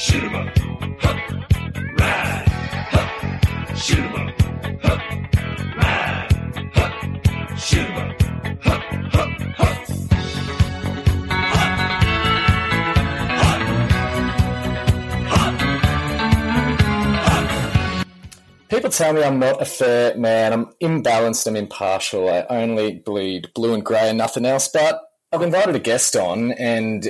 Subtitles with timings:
[0.00, 0.48] Shoot 'em up.
[1.02, 1.16] Huh.
[1.98, 2.44] Ride.
[2.92, 3.06] Huh.
[3.74, 4.34] Shoot 'em up.
[4.82, 4.98] Huh.
[5.76, 6.28] Ride.
[6.74, 6.90] Huh.
[7.56, 8.22] Shoot 'em up.
[8.62, 8.80] Huh.
[9.12, 9.28] Huh.
[9.58, 9.74] Huh.
[18.70, 20.54] People tell me I'm not a fair man.
[20.54, 21.46] I'm imbalanced.
[21.46, 22.30] I'm impartial.
[22.30, 24.68] I only bleed blue and grey and nothing else.
[24.72, 24.98] But
[25.30, 27.06] I've invited a guest on, and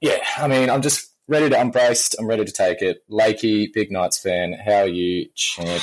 [0.00, 1.58] yeah, I mean, I'm just ready to.
[1.58, 1.72] I'm.
[1.74, 2.98] I'm ready to take it.
[3.10, 4.52] Lakey, big Knights fan.
[4.52, 5.78] How are you, champion?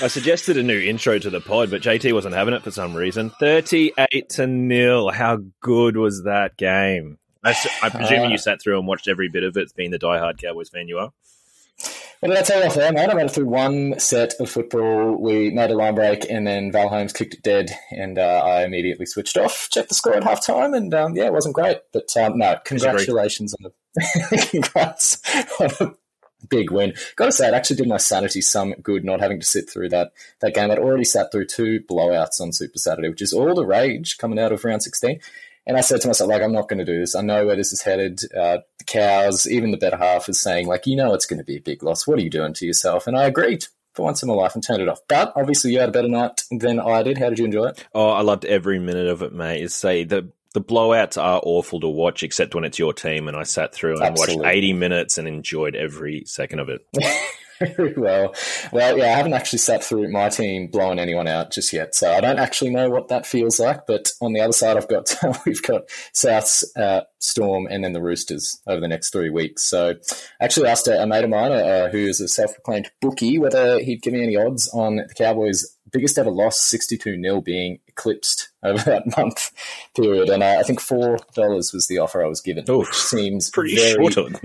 [0.00, 2.94] I suggested a new intro to the pod, but JT wasn't having it for some
[2.94, 3.30] reason.
[3.30, 5.10] 38 to nil.
[5.10, 7.18] How good was that game?
[7.44, 7.52] i
[7.90, 10.68] presume Uh, you sat through and watched every bit of it, being the diehard Cowboys
[10.68, 11.10] fan you are.
[12.24, 13.10] What did I tell you off there, mate?
[13.10, 15.14] I made it through one set of football.
[15.20, 18.64] We made a line break, and then Val Holmes kicked it dead, and uh, I
[18.64, 19.68] immediately switched off.
[19.70, 21.80] Checked the score at half time, and um, yeah, it wasn't great.
[21.92, 25.20] But um, no, congratulations on the congrats
[25.60, 25.94] on a
[26.48, 26.94] big win.
[27.16, 29.90] Got to say, it actually did my sanity some good not having to sit through
[29.90, 30.70] that that game.
[30.70, 34.38] I'd already sat through two blowouts on Super Saturday, which is all the rage coming
[34.38, 35.20] out of round sixteen.
[35.66, 37.14] And I said to myself, like, I'm not going to do this.
[37.14, 38.20] I know where this is headed.
[38.36, 41.44] Uh, the cows, even the better half, is saying, like, you know, it's going to
[41.44, 42.06] be a big loss.
[42.06, 43.06] What are you doing to yourself?
[43.06, 43.64] And I agreed
[43.94, 45.00] for once in my life and turned it off.
[45.08, 47.16] But obviously, you had a better night than I did.
[47.16, 47.84] How did you enjoy it?
[47.94, 49.62] Oh, I loved every minute of it, mate.
[49.62, 53.26] Is say the the blowouts are awful to watch, except when it's your team.
[53.26, 54.36] And I sat through and Absolutely.
[54.36, 56.86] watched 80 minutes and enjoyed every second of it.
[57.60, 58.34] Very well.
[58.72, 62.12] Well, yeah, I haven't actually sat through my team blowing anyone out just yet, so
[62.12, 63.86] I don't actually know what that feels like.
[63.86, 65.14] But on the other side, I've got
[65.46, 65.82] we've got
[66.12, 69.62] South's uh, Storm and then the Roosters over the next three weeks.
[69.62, 69.94] So,
[70.40, 73.78] I actually asked a, a mate of mine, uh, who is a self-proclaimed bookie, whether
[73.80, 78.50] he'd give me any odds on the Cowboys' biggest ever loss, sixty-two 0 being eclipsed
[78.64, 79.52] over that month
[79.94, 82.88] period, and uh, I think four dollars was the offer I was given, Oof.
[82.88, 84.36] which seems Pretty very, short on.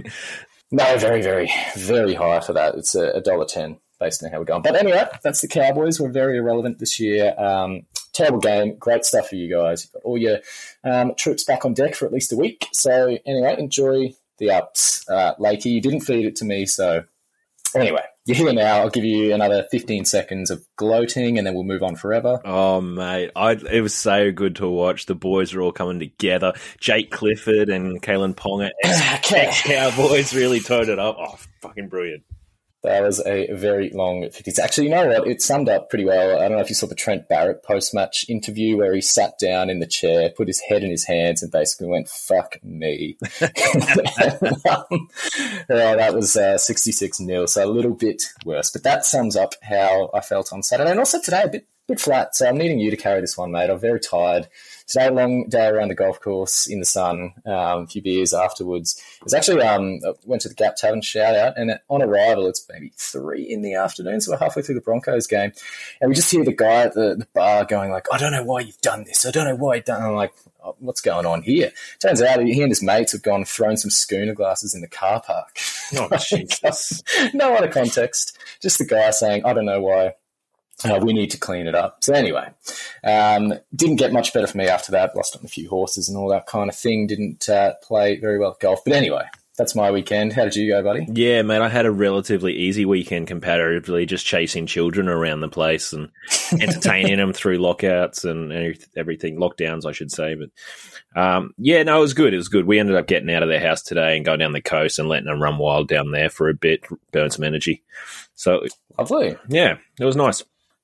[0.71, 2.75] No, very, very, very high for that.
[2.75, 4.61] It's a, dollar ten based on how we're going.
[4.61, 5.99] But anyway, that's the Cowboys.
[5.99, 7.33] We're very irrelevant this year.
[7.37, 8.77] Um, terrible game.
[8.77, 9.83] Great stuff for you guys.
[9.83, 10.37] You've got all your
[10.83, 12.67] um, troops back on deck for at least a week.
[12.71, 15.07] So anyway, enjoy the ups.
[15.09, 17.03] Uh, Lakey, you didn't feed it to me, so
[17.75, 18.79] anyway, you're here now.
[18.79, 22.39] I'll give you another 15 seconds of gloating, and then we'll move on forever.
[22.45, 25.07] Oh mate, I, it was so good to watch.
[25.07, 26.53] The boys are all coming together.
[26.79, 31.17] Jake Clifford and Kalyn Ponga, ex Cowboys, really turned it up.
[31.19, 32.23] Oh, fucking brilliant!
[32.83, 34.57] That was a very long 50s.
[34.57, 35.27] Actually, you know what?
[35.27, 36.37] It summed up pretty well.
[36.37, 39.37] I don't know if you saw the Trent Barrett post match interview where he sat
[39.37, 43.17] down in the chair, put his head in his hands, and basically went, fuck me.
[43.41, 45.09] um,
[45.67, 48.69] that was uh, 66 nil, so a little bit worse.
[48.71, 50.91] But that sums up how I felt on Saturday.
[50.91, 52.35] And also today, a bit, bit flat.
[52.35, 53.69] So I'm needing you to carry this one, mate.
[53.69, 54.47] I'm very tired.
[54.87, 58.99] Today, long day around the golf course in the sun, um, a few beers afterwards.
[59.17, 62.47] It was actually, um, I went to the Gap Tavern shout out, and on arrival,
[62.47, 65.51] it's maybe three in the afternoon, so we're halfway through the Broncos game.
[66.01, 68.43] And we just hear the guy at the, the bar going, like, I don't know
[68.43, 69.25] why you've done this.
[69.25, 70.07] I don't know why you've done it.
[70.07, 70.33] I'm like,
[70.63, 71.71] oh, what's going on here?
[71.99, 75.21] Turns out he and his mates have gone thrown some schooner glasses in the car
[75.21, 75.57] park.
[75.95, 77.03] Oh Jesus!
[77.33, 78.37] no other context.
[78.59, 80.13] Just the guy saying, I don't know why.
[80.83, 82.03] Uh, we need to clean it up.
[82.03, 82.49] So anyway,
[83.03, 85.15] um, didn't get much better for me after that.
[85.15, 87.07] Lost on a few horses and all that kind of thing.
[87.07, 88.81] Didn't uh, play very well at golf.
[88.85, 89.25] But anyway,
[89.59, 90.31] that's my weekend.
[90.31, 91.05] How did you go, buddy?
[91.11, 95.91] Yeah, mate, I had a relatively easy weekend comparatively, just chasing children around the place
[95.91, 96.09] and
[96.61, 100.35] entertaining them through lockouts and everything, lockdowns, I should say.
[100.35, 102.33] But um, yeah, no, it was good.
[102.33, 102.65] It was good.
[102.65, 105.09] We ended up getting out of their house today and going down the coast and
[105.09, 107.83] letting them run wild down there for a bit, burn some energy.
[108.35, 108.61] So
[108.97, 109.35] Lovely.
[109.49, 110.41] yeah, it was nice.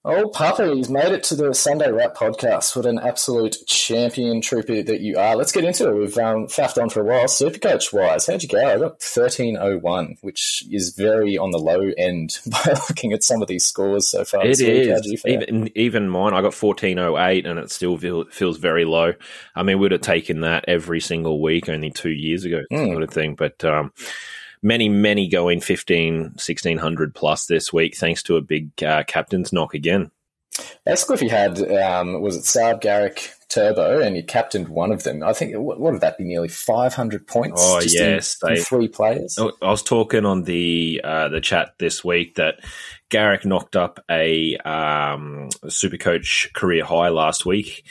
[0.07, 2.75] Oh, Puppy, he's made it to the Sunday Wrap podcast.
[2.75, 5.35] What an absolute champion trooper that you are.
[5.35, 5.95] Let's get into it.
[5.95, 7.25] We've um, faffed on for a while.
[7.25, 8.59] Supercoach wise, how'd you go?
[8.59, 13.47] I got 1301, which is very on the low end by looking at some of
[13.47, 14.45] these scores so far.
[14.45, 14.89] It this week.
[14.91, 16.35] How'd is even even mine.
[16.35, 19.13] I got fourteen oh eight, and it still feel, feels very low.
[19.55, 22.91] I mean, we'd have taken that every single week only two years ago, Mm.
[22.91, 23.33] sort of thing.
[23.33, 23.91] But um,
[24.65, 29.75] many many going 15, 1600 plus this week, thanks to a big uh, captain's knock
[29.75, 30.09] again.
[31.21, 35.33] You had, um, was it Saab, Garrick, Turbo, and you captained one of them, I
[35.33, 37.61] think, what, what would that be, nearly 500 points?
[37.63, 39.37] Oh, just in- yes, in they- three players?
[39.39, 42.55] Oh, I was talking on the uh, the chat this week that
[43.09, 47.85] Garrick knocked up a um, Supercoach career high last week,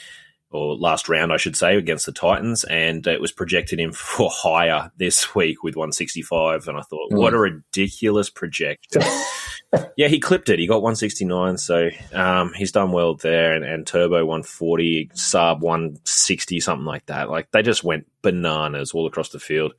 [0.55, 4.31] or last round, I should say, against the Titans, and it was projected him for
[4.33, 6.69] higher this week with 165.
[6.69, 9.03] And I thought, what a ridiculous projection.
[9.97, 10.59] yeah, he clipped it.
[10.59, 13.55] He got 169, so um, he's done well there.
[13.55, 17.31] And, and Turbo 140, Saab 160, something like that.
[17.31, 19.75] Like they just went bananas all across the field.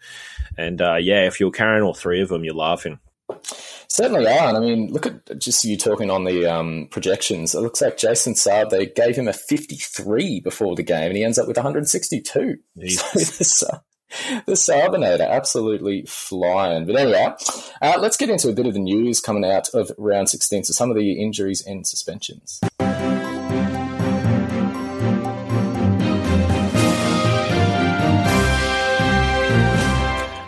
[0.57, 2.99] And uh, yeah, if you're carrying all three of them, you're laughing.
[3.95, 4.49] Certainly are.
[4.49, 7.55] And I mean, look at just you talking on the um, projections.
[7.55, 11.23] It looks like Jason Saab, they gave him a 53 before the game, and he
[11.23, 12.57] ends up with 162.
[12.77, 13.61] Jesus.
[13.65, 13.67] So
[14.45, 16.85] the Sabinator absolutely flying.
[16.85, 17.35] But anyway,
[17.81, 20.65] uh, let's get into a bit of the news coming out of round 16.
[20.65, 22.59] So some of the injuries and suspensions.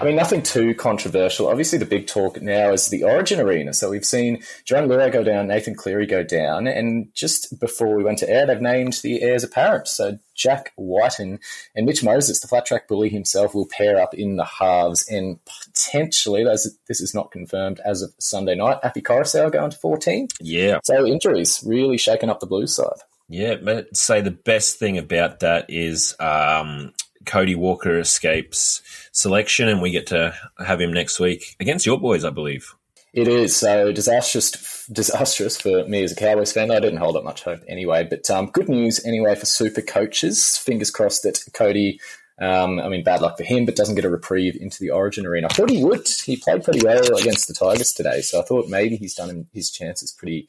[0.08, 1.50] Mean, nothing too controversial.
[1.50, 3.74] Obviously, the big talk now is the Origin Arena.
[3.74, 8.06] So we've seen Jarome Luai go down, Nathan Cleary go down, and just before we
[8.06, 9.90] went to air, they've named the heirs apparent.
[9.90, 11.40] So Jack Wighton
[11.76, 15.40] and Mitch Moses, the flat track bully himself, will pair up in the halves, and
[15.46, 20.30] potentially, this is not confirmed as of Sunday night, Api Koroisau going to 14.
[20.40, 20.80] Yeah.
[20.86, 23.02] So injuries really shaking up the blue side.
[23.28, 26.94] Yeah, but say the best thing about that is um,
[27.28, 28.82] Cody Walker escapes
[29.12, 30.34] selection, and we get to
[30.66, 32.74] have him next week against your boys, I believe.
[33.14, 36.72] It is so disastrous, disastrous for me as a Cowboys fan.
[36.72, 40.58] I didn't hold up much hope anyway, but um, good news anyway for super coaches.
[40.58, 42.00] Fingers crossed that Cody.
[42.40, 45.26] Um, I mean, bad luck for him, but doesn't get a reprieve into the Origin
[45.26, 45.48] arena.
[45.50, 46.08] I thought he would.
[46.08, 49.72] He played pretty well against the Tigers today, so I thought maybe he's done his
[49.72, 50.48] chances pretty,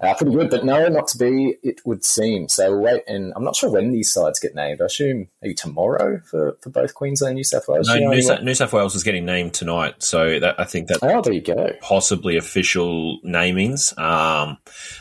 [0.00, 0.48] uh, pretty good.
[0.48, 1.56] But no, not to be.
[1.62, 2.70] It would seem so.
[2.70, 4.80] We'll Wait, and I'm not sure when these sides get named.
[4.80, 7.88] I assume maybe tomorrow for, for both Queensland and New South Wales.
[7.88, 10.64] No, you know New, South, New South Wales is getting named tonight, so that, I
[10.64, 11.00] think that?
[11.02, 11.72] Oh, there you go.
[11.82, 13.96] possibly official namings.
[13.98, 14.56] Um,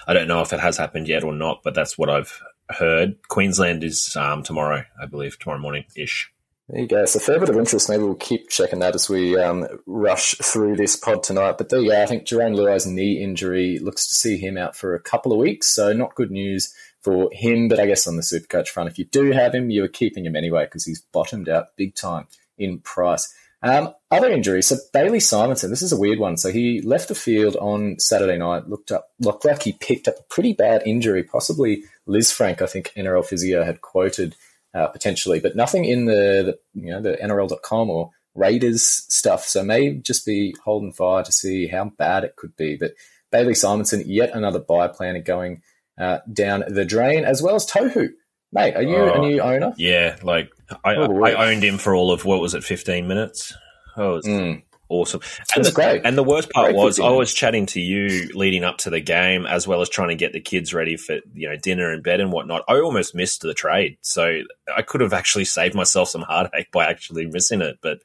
[0.08, 3.16] I don't know if it has happened yet or not, but that's what I've heard.
[3.28, 6.32] Queensland is um, tomorrow, I believe, tomorrow morning ish.
[6.70, 7.06] There you go.
[7.06, 7.88] So, fair bit of interest.
[7.88, 11.58] Maybe we'll keep checking that as we um, rush through this pod tonight.
[11.58, 12.02] But there you go.
[12.02, 15.38] I think Jarome Luai's knee injury looks to see him out for a couple of
[15.38, 15.68] weeks.
[15.68, 17.70] So, not good news for him.
[17.70, 20.26] But I guess on the Supercoach front, if you do have him, you are keeping
[20.26, 22.28] him anyway because he's bottomed out big time
[22.58, 23.34] in price.
[23.64, 24.68] Um, other injuries.
[24.68, 26.38] So, Bailey Simonsson, this is a weird one.
[26.38, 30.16] So, he left the field on Saturday night, looked up, looked like he picked up
[30.20, 34.36] a pretty bad injury, possibly Lisfranc, I think NRL Physio had quoted
[34.74, 39.46] uh, potentially, but nothing in the, the you know the NRL.com or Raiders stuff.
[39.46, 42.78] So may just be holding fire to see how bad it could be.
[42.78, 42.92] But
[43.32, 45.64] Bailey Simonsson, yet another bye planner going
[46.00, 48.10] uh, down the drain, as well as Tohu.
[48.54, 49.22] Mate, are you a Oh.
[49.22, 49.74] new owner?
[49.78, 50.52] Yeah, like
[50.84, 53.54] I, Oh, I owned him for all of what was it, fifteen minutes?
[53.96, 54.62] Oh, it was Mm.
[54.90, 55.22] awesome.
[55.56, 56.02] And was the, great.
[56.06, 59.00] And the worst part Great was I was chatting to you leading up to the
[59.00, 62.04] game, as well as trying to get the kids ready for you know dinner and
[62.04, 62.64] bed and whatnot.
[62.68, 64.42] I almost missed the trade, so
[64.76, 67.78] I could have actually saved myself some heartache by actually missing it.
[67.82, 68.00] But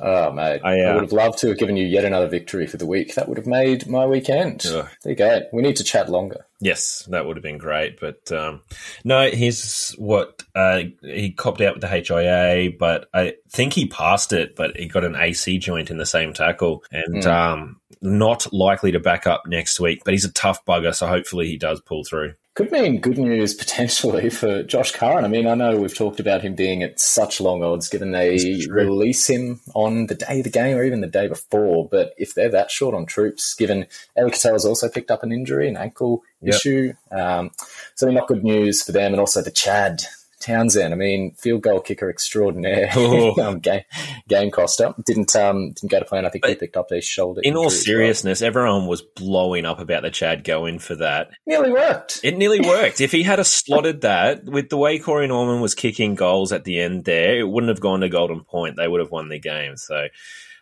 [0.00, 0.60] Oh, mate.
[0.64, 2.86] I, I, uh, would have loved to have given you yet another victory for the
[2.86, 3.14] week.
[3.14, 4.64] That would have made my weekend.
[4.66, 4.88] Ugh.
[5.02, 5.42] There you go.
[5.52, 6.46] We need to chat longer.
[6.60, 7.98] Yes, that would have been great.
[7.98, 8.62] But um,
[9.04, 14.32] no, here's what uh, he copped out with the HIA, but I think he passed
[14.32, 18.92] it, but he got an AC joint in the same tackle and um, not likely
[18.92, 20.02] to back up next week.
[20.04, 22.34] But he's a tough bugger, so hopefully he does pull through.
[22.54, 25.24] Could mean good news potentially for Josh Curran.
[25.24, 28.66] I mean, I know we've talked about him being at such long odds given they
[28.68, 31.88] release him on the day of the game or even the day before.
[31.88, 33.86] But if they're that short on troops, given
[34.18, 36.54] Eli Katoa's also picked up an injury, an ankle Yep.
[36.54, 37.50] issue, um,
[37.94, 39.12] so not good news for them.
[39.12, 40.02] And also the Chad
[40.40, 40.92] Townsend.
[40.92, 43.40] I mean, field goal kicker extraordinaire, Oh.
[43.46, 43.82] um, game,
[44.28, 44.94] game coster.
[45.06, 46.24] Didn't um, didn't go to plan.
[46.26, 47.40] I think he picked up his shoulder.
[47.44, 47.80] In all as well.
[47.82, 51.30] seriousness, everyone was blowing up about the Chad going for that.
[51.46, 52.20] nearly worked.
[52.24, 53.00] It nearly worked.
[53.00, 56.64] if he had a slotted that with the way Corey Norman was kicking goals at
[56.64, 58.76] the end there, it wouldn't have gone to Golden Point.
[58.76, 59.76] They would have won the game.
[59.76, 60.06] So,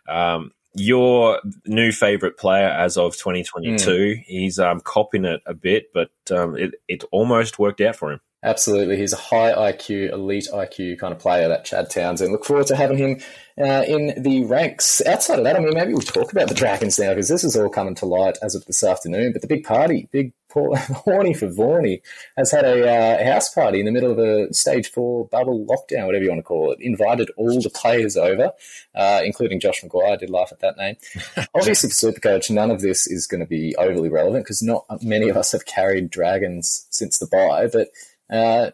[0.07, 6.11] um, Your new favorite player as of 2022, he's um, copying it a bit, but
[6.31, 8.19] um, it, it almost worked out for him.
[8.41, 8.95] Absolutely.
[8.95, 12.31] He's a high IQ, elite IQ kind of player, that Chad Townsend.
[12.31, 13.19] Look forward to having him
[13.59, 15.01] uh, in the ranks.
[15.05, 17.57] Outside of that, I mean, maybe we'll talk about the Dragons now because this is
[17.57, 19.33] all coming to light as of this afternoon.
[19.33, 22.01] But the big party, big Paul, Horny for Vorney,
[22.37, 26.05] has had a uh, house party in the middle of a stage four bubble lockdown,
[26.05, 26.79] whatever you want to call it.
[26.79, 28.51] Invited all the players over,
[28.95, 30.13] uh, including Josh McGuire.
[30.13, 30.95] I did laugh at that name.
[31.53, 35.27] Obviously, for Supercoach, none of this is going to be overly relevant because not many
[35.27, 37.89] of us have carried Dragons since the bye, but
[38.29, 38.71] uh,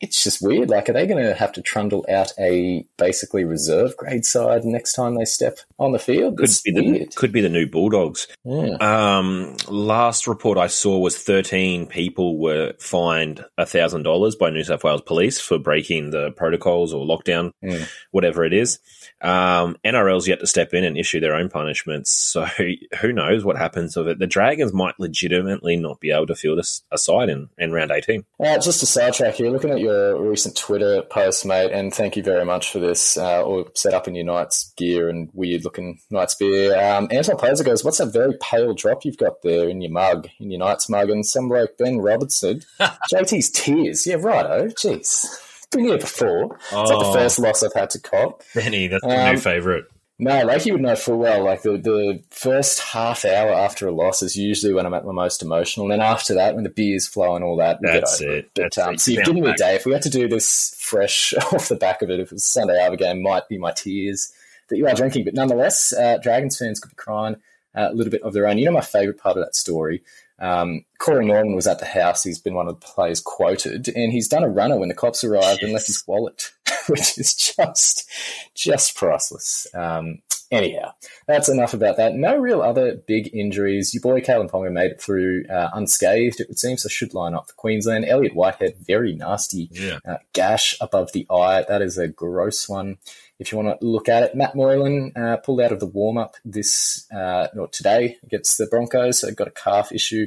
[0.00, 0.70] it's just weird.
[0.70, 4.92] Like, are they going to have to trundle out a basically reserve grade side next
[4.94, 6.38] time they step on the field?
[6.38, 8.26] Could be, the, could be the new Bulldogs.
[8.44, 8.76] Yeah.
[8.80, 15.02] Um, last report I saw was 13 people were fined $1,000 by New South Wales
[15.02, 17.88] police for breaking the protocols or lockdown, Mm.
[18.10, 18.78] whatever it is.
[19.22, 22.12] Um, NRL's yet to step in and issue their own punishments.
[22.12, 22.46] So
[23.00, 24.18] who knows what happens of it.
[24.18, 26.60] The Dragons might legitimately not be able to field
[26.92, 28.24] a side in, in round 18.
[28.38, 32.22] Uh, just a sidetrack here, looking at your recent Twitter post, mate, and thank you
[32.22, 35.98] very much for this, uh, all set up in your Knights gear and weird looking
[36.10, 36.76] Knights beer.
[36.78, 40.28] Um, Anton Poser goes, What's that very pale drop you've got there in your mug,
[40.40, 41.10] in your Knights mug?
[41.10, 44.06] And some bloke, Ben Robertson, JT's tears.
[44.06, 44.68] Yeah, righto.
[44.68, 45.24] Jeez.
[45.72, 46.56] Been here before.
[46.56, 47.12] It's not Oh.
[47.12, 48.42] the first loss I've had to cop.
[48.54, 49.84] Benny, that's my new favourite.
[50.18, 51.44] No, like you would know full well.
[51.44, 55.12] Like the, the first half hour after a loss is usually when I'm at my
[55.12, 55.84] most emotional.
[55.84, 58.50] And then after that, when the beer's flowing, all that, That's over it.
[58.54, 59.00] But, That's um, it.
[59.00, 59.74] so you've given me a day.
[59.74, 62.44] If we had to do this fresh off the back of it, if it was
[62.44, 64.32] Sunday Arva game, might be my tears
[64.68, 65.24] that you are drinking.
[65.24, 67.36] But nonetheless, uh, Dragons fans could be crying
[67.74, 68.56] uh, a little bit of their own.
[68.56, 70.02] You know, my favourite part of that story.
[70.38, 72.22] Um, Corey Norman was at the house.
[72.22, 75.24] He's been one of the players quoted, and he's done a runner when the cops
[75.24, 76.52] arrived and left his wallet,
[76.88, 78.10] which is just
[78.54, 79.66] just priceless.
[79.74, 80.18] Um,
[80.50, 80.92] anyhow,
[81.26, 82.14] that's enough about that.
[82.14, 83.94] No real other big injuries.
[83.94, 87.34] Your boy Kalyn Ponga made it through uh, unscathed, it would seem, so should line
[87.34, 88.04] up for Queensland.
[88.06, 89.98] Elliot Whitehead, very nasty Yeah.
[90.06, 91.64] uh, gash above the eye.
[91.68, 92.98] That is a gross one.
[93.38, 96.16] If you want to look at it, Matt Moylan uh, pulled out of the warm
[96.16, 99.20] up this uh, or today against the Broncos.
[99.20, 100.26] So got a calf issue,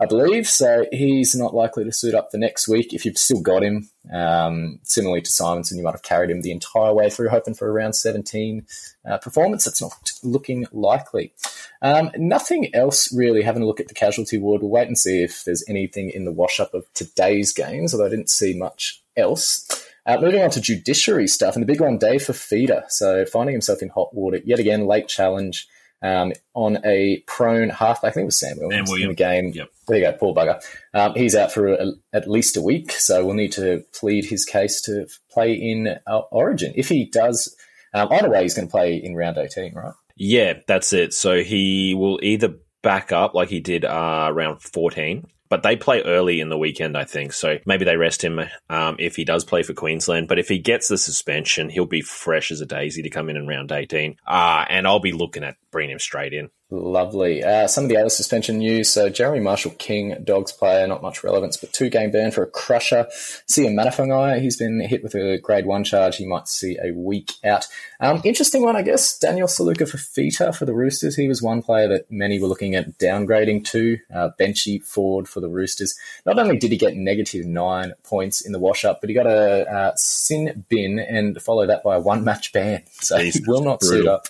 [0.00, 0.48] I believe.
[0.48, 2.92] So he's not likely to suit up for next week.
[2.92, 6.50] If you've still got him, um, similarly to Simonsson, you might have carried him the
[6.50, 8.66] entire way through, hoping for a round 17
[9.08, 9.64] uh, performance.
[9.64, 9.92] That's not
[10.24, 11.32] looking likely.
[11.80, 13.42] Um, nothing else really.
[13.42, 16.24] Having a look at the casualty ward, we'll wait and see if there's anything in
[16.24, 19.87] the wash up of today's games, although I didn't see much else.
[20.08, 22.90] Uh, moving on to judiciary stuff, and the big one, Dave Fifita.
[22.90, 25.68] So finding himself in hot water yet again, late challenge
[26.02, 28.12] um, on a prone halfback.
[28.12, 29.10] I think it was Sam Williams in Williams.
[29.10, 29.52] the game.
[29.54, 29.68] Yep.
[29.86, 30.62] There you go, poor bugger.
[30.94, 34.44] Um, he's out for a, at least a week, so we'll need to plead his
[34.44, 36.72] case to play in uh, Origin.
[36.74, 37.54] If he does,
[37.94, 39.92] um, either way, he's going to play in round 18, right?
[40.16, 41.14] Yeah, that's it.
[41.14, 46.02] So he will either back up like he did uh, around 14, but they play
[46.02, 47.32] early in the weekend, I think.
[47.32, 50.28] So maybe they rest him um, if he does play for Queensland.
[50.28, 53.36] But if he gets the suspension, he'll be fresh as a daisy to come in
[53.36, 54.16] in round 18.
[54.26, 56.50] Uh, and I'll be looking at bringing him straight in.
[56.70, 57.42] Lovely.
[57.42, 58.90] Uh, some of the other suspension news.
[58.90, 62.46] So Jeremy Marshall King, Dogs player, not much relevance, but two game ban for a
[62.46, 63.06] crusher.
[63.46, 66.18] Sia Manafangai, he's been hit with a grade one charge.
[66.18, 67.66] He might see a week out.
[68.00, 69.18] Um, interesting one, I guess.
[69.18, 71.16] Daniel Saluka for Fita for the Roosters.
[71.16, 73.98] He was one player that many were looking at downgrading to.
[74.14, 75.98] Uh, benchy forward for the Roosters.
[76.26, 79.26] Not only did he get negative nine points in the wash up, but he got
[79.26, 82.82] a uh, sin bin and follow that by a one match ban.
[83.00, 84.26] So he will not suit up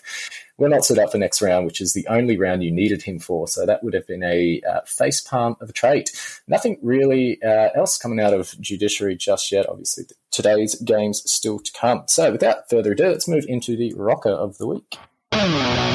[0.58, 3.18] we're not set up for next round, which is the only round you needed him
[3.18, 3.48] for.
[3.48, 6.10] So that would have been a uh, face palm of a trait.
[6.46, 9.68] Nothing really uh, else coming out of judiciary just yet.
[9.68, 12.02] Obviously, today's games still to come.
[12.08, 15.87] So without further ado, let's move into the rocker of the week.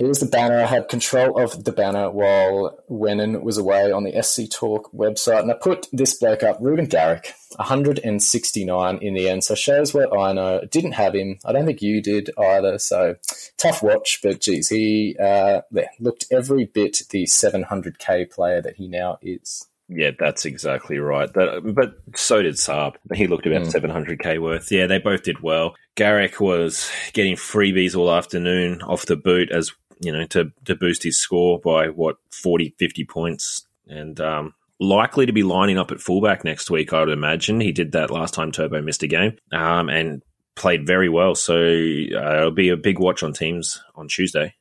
[0.00, 0.56] Here's the banner.
[0.56, 5.40] I had control of the banner while Wennon was away on the SC Talk website,
[5.40, 9.44] and I put this bloke up, Reuben Garrick, 169 in the end.
[9.44, 10.62] So shows what I know.
[10.70, 11.38] Didn't have him.
[11.44, 12.78] I don't think you did either.
[12.78, 13.16] So
[13.58, 18.88] tough watch, but geez, he uh, there, looked every bit the 700k player that he
[18.88, 19.68] now is.
[19.92, 21.30] Yeah, that's exactly right.
[21.34, 22.94] That, but so did Saab.
[23.12, 24.70] He looked about 700k worth.
[24.70, 25.74] Yeah, they both did well.
[25.96, 31.02] Garrick was getting freebies all afternoon off the boot as, you know, to, to boost
[31.02, 33.66] his score by what, 40, 50 points.
[33.86, 37.60] And, um, likely to be lining up at fullback next week, I would imagine.
[37.60, 40.22] He did that last time Turbo missed a game, um, and
[40.56, 41.34] played very well.
[41.34, 44.54] So, uh, it'll be a big watch on teams on Tuesday.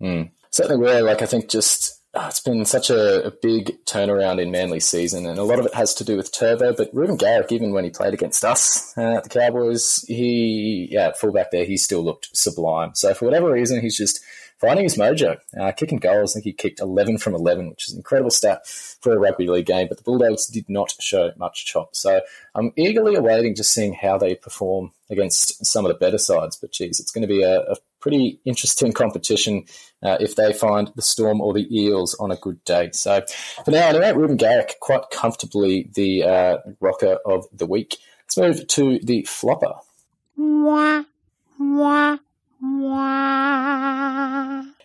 [0.00, 0.30] Mm.
[0.50, 4.50] Certainly, were like I think just oh, it's been such a, a, big turnaround in
[4.50, 6.74] Manly season, and a lot of it has to do with Turbo.
[6.74, 11.12] But Reuben Garrick, even when he played against us uh, at the Cowboys, he yeah,
[11.12, 12.94] fullback there, he still looked sublime.
[12.94, 14.20] So for whatever reason, he's just
[14.60, 16.32] finding his mojo, uh, kicking goals.
[16.32, 19.46] I think he kicked 11 from 11, which is an incredible stat for a rugby
[19.48, 19.88] league game.
[19.88, 21.96] But the Bulldogs did not show much chop.
[21.96, 22.20] So
[22.54, 26.56] I'm eagerly awaiting just seeing how they perform against some of the better sides.
[26.56, 29.64] But geez, it's going to be a, a pretty interesting competition
[30.02, 32.90] uh, if they find the Storm or the Eels on a good day.
[32.92, 33.22] So
[33.64, 37.96] for now, anyway, Reuben Garrick quite comfortably the uh, rocker of the week.
[38.24, 39.74] Let's move to the flopper.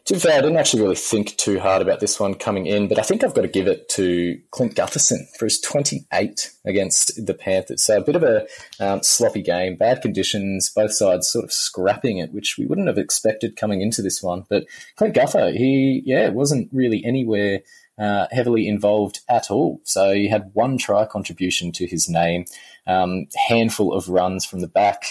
[0.05, 2.87] To be fair, I didn't actually really think too hard about this one coming in,
[2.87, 7.25] but I think I've got to give it to Clint Gutherson for his 28 against
[7.25, 7.81] the Panthers.
[7.81, 8.45] So a bit of a
[8.79, 12.99] um, sloppy game, bad conditions, both sides sort of scrapping it, which we wouldn't have
[12.99, 14.45] expected coming into this one.
[14.47, 17.61] But Clint Guther, he, yeah, wasn't really anywhere
[17.97, 19.81] uh, heavily involved at all.
[19.83, 22.45] So he had one try contribution to his name,
[22.85, 25.05] um, handful of runs from the back,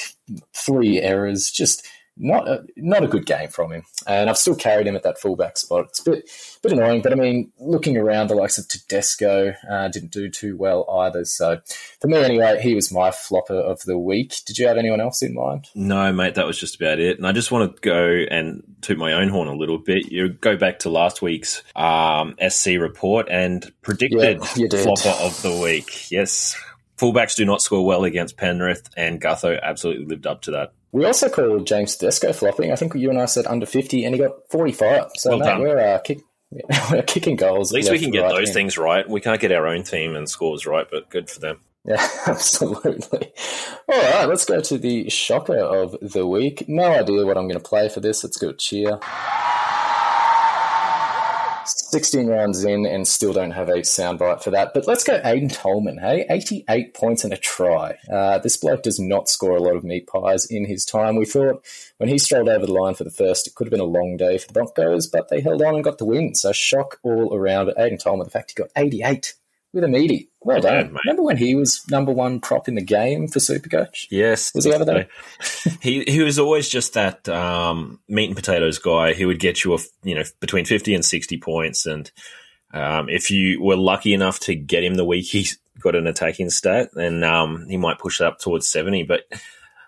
[0.53, 1.85] three errors, just
[2.17, 3.83] not a, not a good game from him.
[4.07, 5.87] And I've still carried him at that fullback spot.
[5.89, 6.31] It's a bit,
[6.63, 10.57] bit annoying, but I mean, looking around, the likes of Tedesco uh, didn't do too
[10.57, 11.25] well either.
[11.25, 11.61] So
[12.01, 14.35] for me, anyway, he was my flopper of the week.
[14.47, 15.69] Did you have anyone else in mind?
[15.75, 17.19] No, mate, that was just about it.
[17.19, 20.13] And I just want to go and toot my own horn a little bit.
[20.13, 25.61] You go back to last week's um, SC report and predicted yeah, flopper of the
[25.63, 26.11] week.
[26.11, 26.57] Yes.
[26.97, 30.75] Fullbacks do not score well against Penrith, and Gutho absolutely lived up to that.
[30.95, 32.71] We also called James Tedesco flopping.
[32.71, 35.11] I think you and I said under 50, and he got 45.
[35.17, 36.21] So, well mate, we're, uh, kick,
[36.91, 37.73] we're kicking goals.
[37.73, 38.55] At least we can get right those in.
[38.55, 39.07] things right.
[39.09, 41.63] We can't get our own team and scores right, but good for them.
[41.85, 43.33] Yeah, absolutely.
[43.93, 46.69] All right, let's go to the shocker of the week.
[46.69, 48.23] No idea what I'm going to play for this.
[48.23, 49.01] Let's go cheer.
[51.67, 54.73] 16 rounds in and still don't have a soundbite for that.
[54.75, 56.27] But let's go Aidan Tolman, hey?
[56.29, 57.97] 88 points and a try.
[58.11, 61.17] Uh, this bloke does not score a lot of meat pies in his time.
[61.17, 61.65] We thought
[61.99, 64.17] when he strolled over the line for the first, it could have been a long
[64.17, 66.35] day for the Broncos, but they held on and got the win.
[66.35, 67.67] So shock all around.
[67.67, 69.35] But Aidan Tolman, the fact he got 88
[69.75, 70.31] with a meaty.
[70.41, 70.93] Well done.
[70.93, 71.01] Mate.
[71.05, 74.07] Remember when he was number one prop in the game for Supercoach?
[74.11, 74.55] Yes.
[74.55, 75.09] Was he ever there?
[75.83, 79.75] he he was always just that um, meat and potatoes guy who would get you
[79.75, 82.11] a you know between fifty and sixty points, and
[82.73, 85.47] um, if you were lucky enough to get him the week he
[85.81, 89.03] got an attacking stat, then um, he might push it up towards seventy.
[89.03, 89.23] But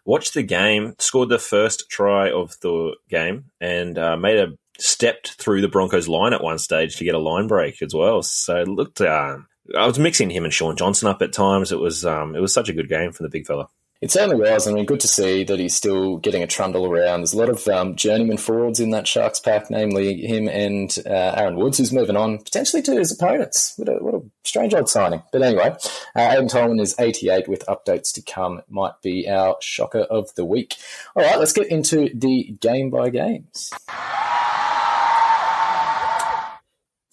[0.05, 5.33] watched the game, scored the first try of the game, and uh, made a stepped
[5.33, 8.22] through the Broncos line at one stage to get a line break as well.
[8.22, 11.72] So it looked um, I was mixing him and Shaun Johnson up at times.
[11.72, 13.68] It was um, it was such a good game from the big fella.
[14.02, 14.68] It certainly was.
[14.68, 17.20] I mean, good to see that he's still getting a trundle around.
[17.20, 21.35] There's a lot of um, journeyman forwards in that Sharks pack, namely him and uh,
[21.37, 23.72] Aaron Woods, who's moving on potentially to his opponents.
[23.76, 25.22] What a, what a strange old signing.
[25.33, 25.74] But anyway,
[26.14, 28.61] uh, Aidan Tolman is 88 with updates to come.
[28.68, 30.74] Might be our shocker of the week.
[31.14, 33.72] All right, let's get into the game by games.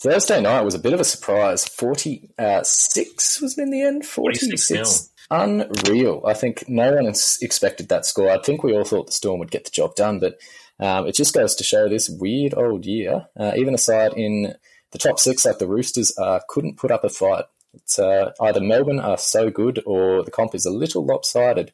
[0.04, 1.66] Thursday night was a bit of a surprise.
[1.66, 4.06] 46 was it in the end?
[4.06, 5.10] 46.
[5.32, 6.22] Unreal.
[6.26, 8.30] I think no one expected that score.
[8.30, 10.38] I think we all thought the Storm would get the job done, but
[10.78, 13.28] um, it just goes to show this weird old year.
[13.40, 14.54] Uh, even aside in
[14.92, 17.46] the top six, like the Roosters, uh, couldn't put up a fight.
[17.74, 21.72] It's uh, either Melbourne are so good or the comp is a little lopsided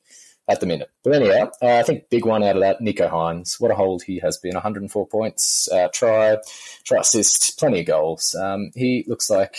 [0.50, 0.90] at the minute.
[1.04, 3.60] But anyhow, uh, I think big one out of that, Nicho Hynes.
[3.60, 4.54] What a hold he has been.
[4.54, 6.38] 104 points, uh, try,
[6.84, 8.36] try assist, plenty of goals.
[8.36, 9.58] Um, he looks like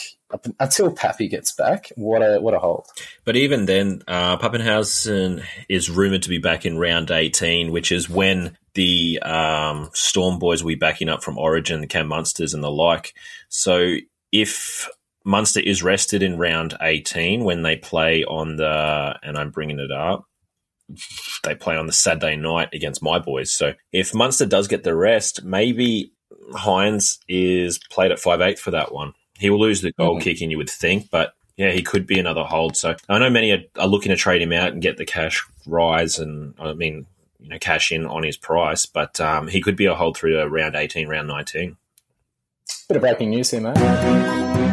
[0.58, 2.86] until Pappy gets back, what a what a hold.
[3.24, 8.08] But even then, uh, Papenhuyzen is rumoured to be back in round 18, which is
[8.08, 12.70] when the um, Storm boys will be backing up from Origin, Cam Munsters and the
[12.70, 13.14] like.
[13.48, 13.96] So
[14.30, 14.88] if
[15.24, 19.90] Munster is rested in round 18 when they play on the, and I'm bringing it
[19.90, 20.26] up,
[21.44, 23.52] they play on the Saturday night against my boys.
[23.52, 26.12] So if Munster does get the rest, maybe
[26.52, 29.12] Hynes is played at five eight for that one.
[29.38, 30.22] He will lose the goal mm-hmm.
[30.22, 32.76] kicking, you would think, but yeah, he could be another hold.
[32.76, 35.44] So I know many are, are, looking to trade him out and get the cash
[35.66, 37.06] rise, and I mean,
[37.38, 40.32] you know, cash in on his price, but um, he could be a hold through
[40.32, 41.76] to round eighteen, round nineteen.
[42.88, 44.69] Bit of breaking news here, mate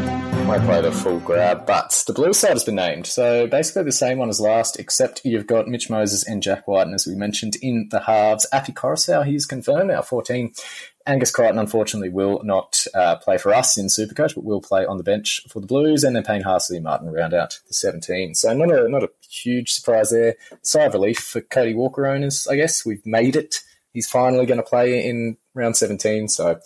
[0.47, 3.05] might play the full grab, but the blue side has been named.
[3.05, 6.87] So basically the same one as last, except you've got Mitch Moses and Jack White,
[6.87, 10.53] and as we mentioned in the halves, Api Koroisau, he's confirmed now 14.
[11.05, 14.95] Angus Crichton, unfortunately, will not uh, play for us in Supercoach, but will play on
[14.95, 18.33] the bench for the Blues, and then Payne Haas Martin round out the 17.
[18.33, 20.37] So not a not a huge surprise there.
[20.61, 22.85] Sigh of relief for Cody Walker owners, I guess.
[22.85, 23.55] We've made it.
[23.91, 26.61] He's finally going to play in round 17, so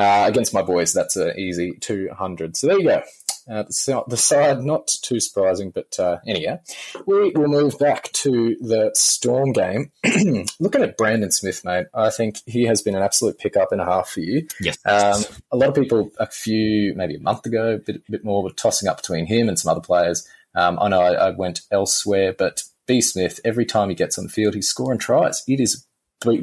[0.00, 2.56] Uh, against my boys, that's an easy 200.
[2.56, 3.02] So there you go.
[3.50, 6.58] Uh, the, the side, not too surprising, but uh, anyhow,
[7.04, 9.92] we will move back to the Storm game.
[10.58, 13.84] Looking at Brandon Smith, mate, I think he has been an absolute pickup and a
[13.84, 14.46] half for you.
[14.58, 14.78] Yes.
[14.86, 18.42] Um, a lot of people, a few, maybe a month ago, a bit, bit more,
[18.42, 20.26] were tossing up between him and some other players.
[20.54, 23.02] Um, I know I, I went elsewhere, but B.
[23.02, 25.42] Smith, every time he gets on the field, he's scoring tries.
[25.46, 25.86] It is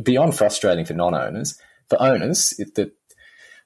[0.03, 1.59] beyond frustrating for non-owners.
[1.89, 2.91] For owners, it, the,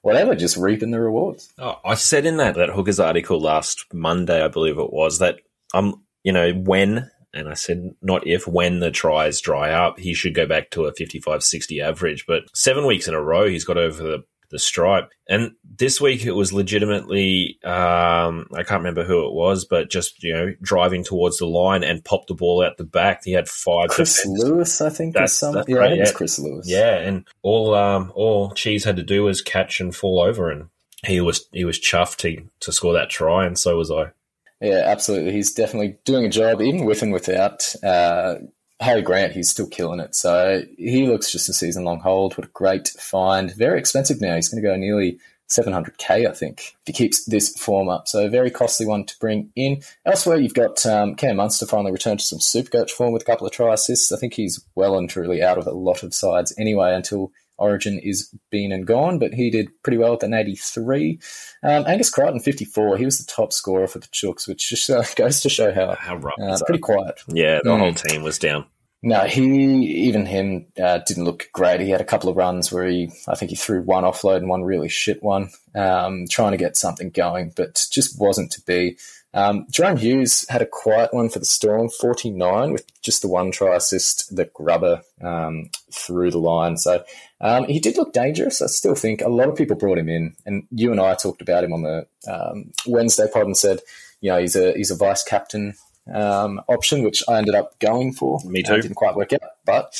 [0.02, 1.52] whatever, just reaping the rewards.
[1.58, 5.40] Oh, I said in that that Hookers article last Monday, I believe it was, that
[5.74, 10.14] um, you know, when and I said not if when the tries dry up, he
[10.14, 12.26] should go back to a 55-60 average.
[12.26, 15.10] But seven weeks in a row, he's got over the the stripe.
[15.28, 20.22] And this week it was legitimately um, I can't remember who it was, but just
[20.22, 23.22] you know driving towards the line and popped the ball out the back.
[23.24, 23.88] He had five.
[23.88, 24.24] Chris.
[24.26, 25.54] Lewis, I think, That's- some.
[25.54, 26.12] that's Yeah, right, yeah.
[26.12, 26.68] Chris Lewis.
[26.68, 30.68] Yeah, and all um, all Cheese had to do was catch and fall over, and
[31.04, 34.12] he was he was chuffed to to score that try, and so was I.
[34.60, 35.32] Yeah, absolutely.
[35.32, 38.36] He's definitely doing a job, even with and without uh,
[38.82, 39.32] Harry Grant.
[39.32, 40.14] He's still killing it.
[40.14, 42.36] So he looks just a season long hold.
[42.36, 43.54] What a great find.
[43.54, 44.34] Very expensive now.
[44.36, 45.18] He's going to go nearly
[45.50, 48.08] 700k, I think, if he keeps this form up.
[48.08, 49.82] So a very costly one to bring in.
[50.06, 53.46] Elsewhere, you've got um, Cam Munster finally returned to some Supercoach form with a couple
[53.46, 54.12] of try assists.
[54.12, 57.98] I think he's well and truly out of a lot of sides anyway until Origin
[57.98, 61.20] is been and gone, but he did pretty well at an 83.
[61.62, 62.96] Um, Angus Crichton, 54.
[62.96, 65.94] He was the top scorer for the Chooks, which just uh, goes to show how
[65.94, 67.20] How rough uh, pretty quiet.
[67.28, 67.78] Yeah, the Mm.
[67.78, 68.64] whole team was down.
[69.04, 71.80] No, he even him uh, didn't look great.
[71.80, 74.48] He had a couple of runs where he, I think he threw one offload and
[74.48, 78.96] one really shit one, um, trying to get something going, but just wasn't to be.
[79.34, 83.50] Um, Jahrome Hughes had a quiet one for the Storm, 49, with just the one
[83.50, 86.76] try assist that Grubber um, through the line.
[86.76, 87.02] So
[87.40, 88.62] um, he did look dangerous.
[88.62, 91.42] I still think a lot of people brought him in, and you and I talked
[91.42, 93.80] about him on the um, Wednesday pod and said,
[94.20, 95.74] you know, he's a he's a vice captain
[96.12, 98.40] um, option, which I ended up going for.
[98.44, 98.82] Me Uh, too.
[98.82, 99.94] didn't quite work out, but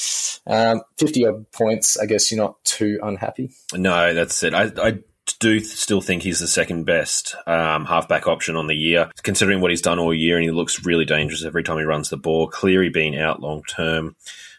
[0.47, 3.51] um, 50 odd points, I guess you're not too unhappy.
[3.75, 4.55] No, that's it.
[4.55, 4.99] I, I
[5.39, 9.71] do still think he's the second best um, halfback option on the year, considering what
[9.71, 12.49] he's done all year, and he looks really dangerous every time he runs the ball.
[12.49, 14.17] Cleary being out long term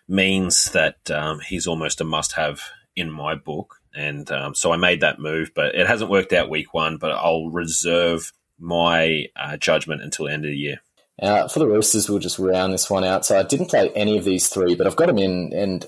[0.07, 2.61] means that um, he's almost a must have
[2.95, 3.75] in my book.
[3.95, 7.11] And um, so I made that move, but it hasn't worked out week one, but
[7.11, 10.79] I'll reserve my uh, judgment until the end of the year.
[11.21, 13.23] Uh, for the Roosters, we'll just round this one out.
[13.23, 15.53] So I didn't play any of these three, but I've got them in.
[15.53, 15.85] And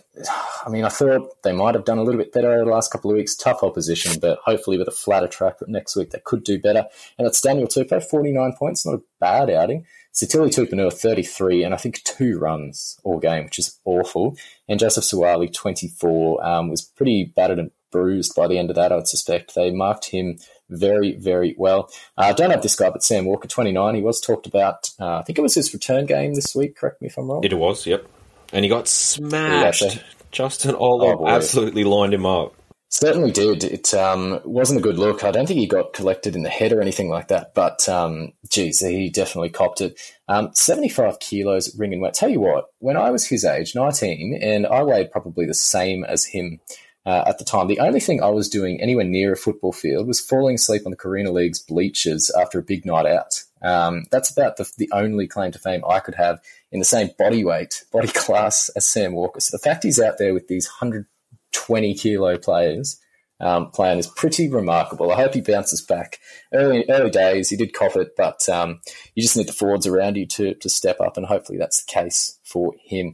[0.65, 3.09] I mean, I thought they might have done a little bit better the last couple
[3.09, 3.35] of weeks.
[3.35, 6.85] Tough opposition, but hopefully with a flatter track next week, they could do better.
[7.17, 9.85] And it's Daniel Tupou, 49 points, not a bad outing.
[10.13, 14.37] Sitili Tupouniua, 33, and I think two runs all game, which is awful.
[14.69, 18.91] And Joseph Suaalii, 24, um, was pretty battered and bruised by the end of that,
[18.91, 19.55] I'd suspect.
[19.55, 20.37] They marked him
[20.69, 21.89] very, very well.
[22.17, 23.95] I uh, don't have this guy, but Sam Walker, 29.
[23.95, 27.01] He was talked about, uh, I think it was his return game this week, correct
[27.01, 27.43] me if I'm wrong.
[27.43, 28.05] It was, yep.
[28.53, 29.99] And he got smashed.
[30.31, 32.53] Justin Oh, absolutely lined him up.
[32.89, 33.63] Certainly did.
[33.63, 35.23] It um, wasn't a good look.
[35.23, 38.31] I don't think he got collected in the head or anything like that, but um,
[38.49, 39.99] geez, he definitely copped it.
[40.27, 42.13] Um, 75 kilos ring and weight.
[42.13, 46.03] Tell you what, when I was his age, 19, and I weighed probably the same
[46.05, 46.59] as him
[47.05, 50.07] uh, at the time, the only thing I was doing anywhere near a football field
[50.07, 53.43] was falling asleep on the Carina League's bleachers after a big night out.
[53.61, 56.39] Um, that's about the, the only claim to fame I could have
[56.71, 59.39] in the same body weight, body class as Sam Walker.
[59.39, 62.99] So the fact he's out there with these 120 kilo players
[63.39, 65.11] um, playing is pretty remarkable.
[65.11, 66.19] I hope he bounces back.
[66.53, 68.79] Early early days, he did cough it, but um,
[69.13, 71.91] you just need the forwards around you to, to step up, and hopefully that's the
[71.91, 73.13] case for him.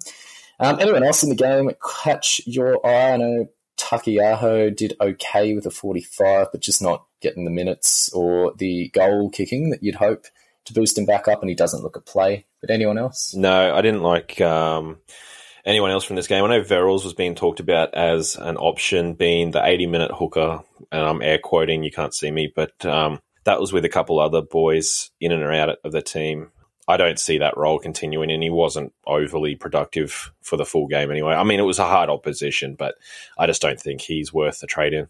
[0.60, 1.71] Um, anyone else in the game
[2.04, 3.13] catch your eye?
[3.13, 3.49] I know
[3.82, 9.30] Taukeiaho did okay with a 45, but just not getting the minutes or the goal
[9.30, 10.26] kicking that you'd hope
[10.65, 12.46] to boost him back up, and he doesn't look at play.
[12.62, 13.34] But anyone else?
[13.34, 15.00] No, I didn't like um,
[15.65, 16.44] anyone else from this game.
[16.44, 20.62] I know Verrills was being talked about as an option, being the 80 minute hooker,
[20.91, 24.20] and I'm air quoting, you can't see me, but um, that was with a couple
[24.20, 26.52] other boys in and out of the team.
[26.91, 31.10] I don't see that role continuing, and he wasn't overly productive for the full game
[31.10, 31.34] anyway.
[31.34, 32.95] I mean, it was a hard opposition, but
[33.38, 35.08] I just don't think he's worth the trade in.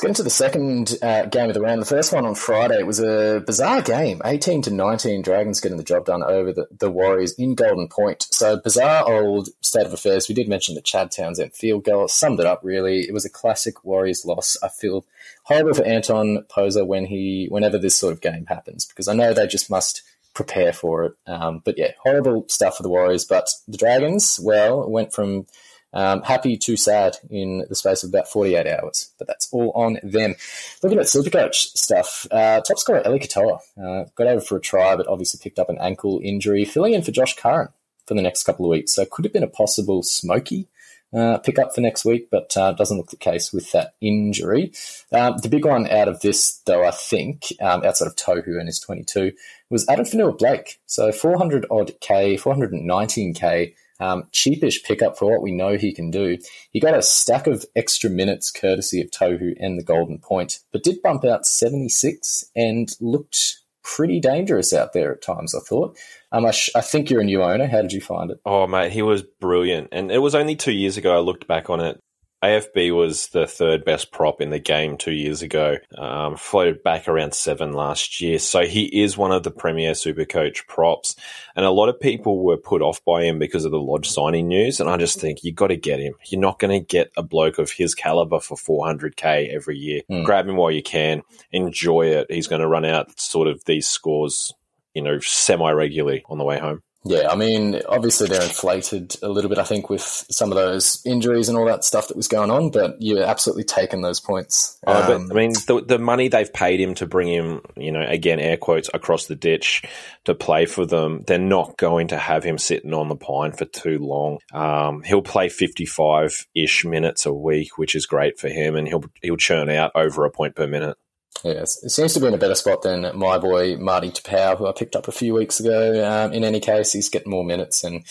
[0.00, 1.82] Let's get into the second uh, game of the round.
[1.82, 4.22] The first one on Friday it was a bizarre game.
[4.24, 8.26] 18 to 19, Dragons getting the job done over the, the Warriors in Golden Point.
[8.30, 10.26] So, bizarre old state of affairs.
[10.26, 12.08] We did mention the Chad Townsend field goal.
[12.08, 13.00] Summed it up, really.
[13.00, 14.56] It was a classic Warriors loss.
[14.62, 15.04] I feel
[15.42, 19.34] horrible for Anton Poser when he, whenever this sort of game happens, because I know
[19.34, 20.00] they just must
[20.32, 21.12] prepare for it.
[21.26, 23.26] Um, but yeah, horrible stuff for the Warriors.
[23.26, 25.44] But the Dragons, well, went from
[25.92, 29.98] Um, happy to sad in the space of about 48 hours, but that's all on
[30.02, 30.36] them.
[30.82, 34.94] Looking at Supercoach stuff, uh, top scorer Eli Katoa uh, got over for a try,
[34.94, 37.68] but obviously picked up an ankle injury, filling in for Josh Curran
[38.06, 38.94] for the next couple of weeks.
[38.94, 40.68] So could have been a possible smoky
[41.12, 44.72] uh, pick up for next week, but uh, doesn't look the case with that injury.
[45.12, 48.68] Um, the big one out of this, though, I think, um, outside of Tohu and
[48.68, 49.32] his 22,
[49.70, 50.80] was Addin Fonua Blake.
[50.86, 56.38] So 400 odd K, 419K, um, cheapish pickup for what we know he can do.
[56.70, 60.82] He got a stack of extra minutes courtesy of Tohu and the Golden Point, but
[60.82, 65.96] did bump out 76 and looked pretty dangerous out there at times, I thought.
[66.32, 67.66] Um, I, sh- I think you're a new owner.
[67.66, 68.40] How did you find it?
[68.44, 69.88] Oh, mate, he was brilliant.
[69.92, 72.00] And it was only two years ago I looked back on it.
[72.42, 75.76] AFB was the third best prop in the game two years ago.
[75.98, 78.38] Um, floated back around seven last year.
[78.38, 81.16] So he is one of the premier super coach props.
[81.54, 84.48] And a lot of people were put off by him because of the Lodge signing
[84.48, 84.80] news.
[84.80, 86.14] And I just think you got to get him.
[86.28, 90.00] You're not going to get a bloke of his caliber for 400K every year.
[90.10, 90.24] Mm.
[90.24, 91.22] Grab him while you can.
[91.52, 92.30] Enjoy it.
[92.30, 94.54] He's going to run out sort of these scores,
[94.94, 96.82] you know, semi regularly on the way home.
[97.04, 101.00] Yeah, I mean, obviously they're inflated a little bit, I think, with some of those
[101.06, 104.78] injuries and all that stuff that was going on, but you're absolutely taking those points.
[104.86, 107.90] Oh, but Um, I mean, the, the money they've paid him to bring him, you
[107.90, 109.82] know, again, air quotes, across the ditch
[110.24, 113.64] to play for them, they're not going to have him sitting on the pine for
[113.64, 114.38] too long.
[114.52, 119.04] Um, he'll play 55 ish minutes a week, which is great for him, and he'll,
[119.22, 120.98] he'll churn out over a point per minute.
[121.42, 124.66] Yes, it seems to be in a better spot than my boy Marty Taupau, who
[124.66, 126.06] I picked up a few weeks ago.
[126.06, 128.04] Um, in any case, he's getting more minutes and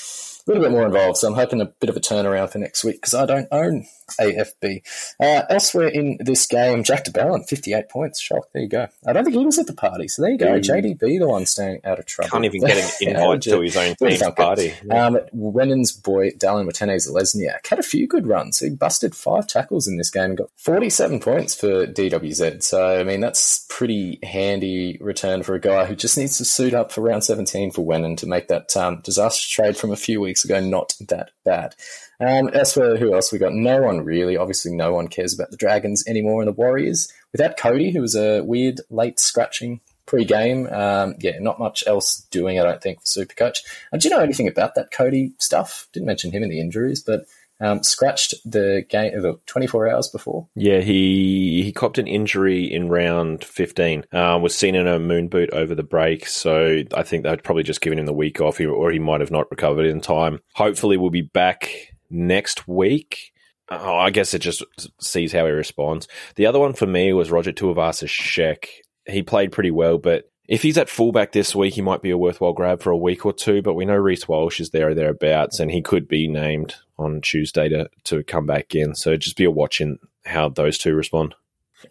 [0.51, 2.95] little bit more involved, so I'm hoping a bit of a turnaround for next week
[2.97, 3.85] because I don't own
[4.19, 4.81] AFB.
[5.19, 8.19] Uh, elsewhere in this game, Jack de Belin, 58 points.
[8.19, 8.87] Shock, there you go.
[9.05, 10.55] I don't think he was at the party, so there you go.
[10.55, 10.59] Ooh.
[10.59, 12.31] JDB, the one staying out of trouble.
[12.31, 14.41] Can't even get an invite to his own would you team's thunk it?
[14.41, 14.73] party.
[14.89, 18.59] Um, Wenon's boy, Dallin Watene Zelezniak, had a few good runs.
[18.59, 22.63] He busted five tackles in this game and got 47 points for DWZ.
[22.63, 26.73] So, I mean, that's pretty handy return for a guy who just needs to suit
[26.73, 30.19] up for round 17 for Wenon to make that um, disaster trade from a few
[30.19, 31.75] weeks ago not that bad.
[32.19, 34.37] Um, as for who else we got, no one really.
[34.37, 37.11] Obviously, no one cares about the Dragons anymore and the Warriors.
[37.31, 42.59] Without Cody, who was a weird late scratching pre-game, um, yeah, not much else doing.
[42.59, 43.59] I don't think for Supercoach.
[43.91, 45.87] And do you know anything about that Cody stuff?
[45.93, 47.25] Didn't mention him in the injuries, but
[47.59, 50.47] um, scratched the game the 24 hours before.
[50.55, 54.05] Yeah, he he copped an injury in round 15.
[54.11, 57.63] Uh, was seen in a moon boot over the break, so I think they'd probably
[57.63, 60.39] just given him the week off, or he might have not recovered in time.
[60.55, 63.31] Hopefully, we'll be back next week.
[63.71, 64.63] Oh, I guess it just
[64.99, 66.07] sees how he responds.
[66.35, 68.67] The other one for me was Roger Tuivasa Shek.
[69.05, 72.17] He played pretty well, but if he's at fullback this week, he might be a
[72.17, 73.61] worthwhile grab for a week or two.
[73.61, 77.21] But we know Reece Walsh is there or thereabouts, and he could be named on
[77.21, 78.95] Tuesday to, to come back in.
[78.95, 81.35] So just be a watching how those two respond.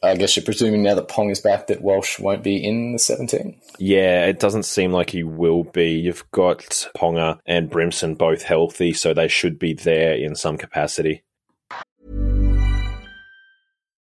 [0.03, 2.99] I guess you're presuming now that Pong is back that Walsh won't be in the
[2.99, 3.59] 17.
[3.79, 5.93] Yeah, it doesn't seem like he will be.
[5.93, 11.23] You've got Ponga and Brimson both healthy, so they should be there in some capacity.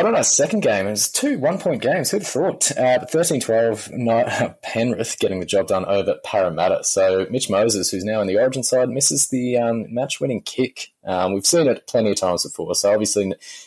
[0.00, 2.10] Friday our second game, was two one point games.
[2.10, 2.70] Who'd have thought?
[2.76, 6.84] Uh, but 13 12, no, Penrith getting the job done over Parramatta.
[6.84, 10.92] So Mitch Moses, who's now in the origin side, misses the um, match winning kick.
[11.04, 12.74] Um, we've seen it plenty of times before.
[12.74, 13.26] So obviously,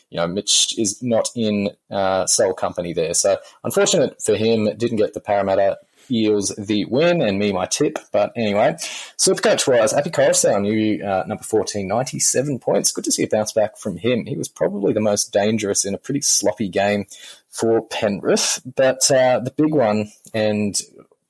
[0.10, 3.13] you know, Mitch is not in uh, sole company there.
[3.13, 5.78] So unfortunate for him, didn't get the Parramatta
[6.12, 8.00] Eels the win and me my tip.
[8.12, 8.76] But anyway,
[9.17, 12.91] Supercoach wise, Api Koroisau, new uh, number 14, 97 points.
[12.91, 14.26] Good to see a bounce back from him.
[14.26, 17.06] He was probably the most dangerous in a pretty sloppy game
[17.50, 18.62] for Penrith.
[18.76, 20.80] But uh, the big one, and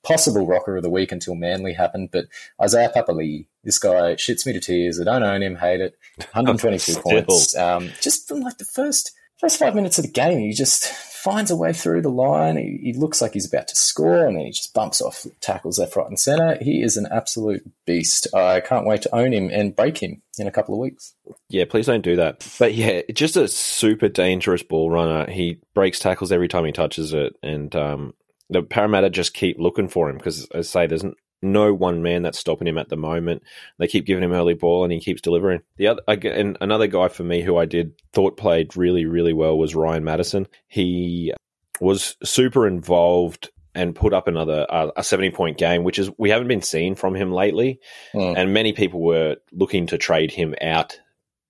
[0.02, 2.10] possible rocker of the week until Manly happened.
[2.10, 2.26] But
[2.60, 5.00] Isaiah Papali, this guy shits me to tears.
[5.00, 5.98] I don't own him, hate it.
[6.32, 7.56] 122 points.
[7.56, 11.50] Um, just from like the first first five minutes of the game, you just finds
[11.50, 12.56] a way through the line.
[12.56, 15.78] He, he looks like he's about to score, and then he just bumps off tackles
[15.78, 16.58] left, right, and centre.
[16.60, 18.26] He is an absolute beast.
[18.34, 21.14] I can't wait to own him and break him in a couple of weeks.
[21.48, 22.46] Yeah, please don't do that.
[22.58, 25.30] But yeah, just a super dangerous ball runner.
[25.30, 28.14] He breaks tackles every time he touches it, and um,
[28.48, 31.04] the Parramatta just keep looking for him because, as I say, there's
[31.42, 33.42] no one man that's stopping him at the moment.
[33.78, 35.62] They keep giving him early ball, and he keeps delivering.
[35.76, 39.56] The other and another guy for me who I did thought played really, really well
[39.58, 40.46] was Ryan Matterson.
[40.68, 41.32] He
[41.80, 46.28] was super involved and put up another uh, a 70 point game which is we
[46.28, 47.78] haven't been seeing from him lately
[48.12, 48.36] Mm.
[48.36, 50.98] and many people were looking to trade him out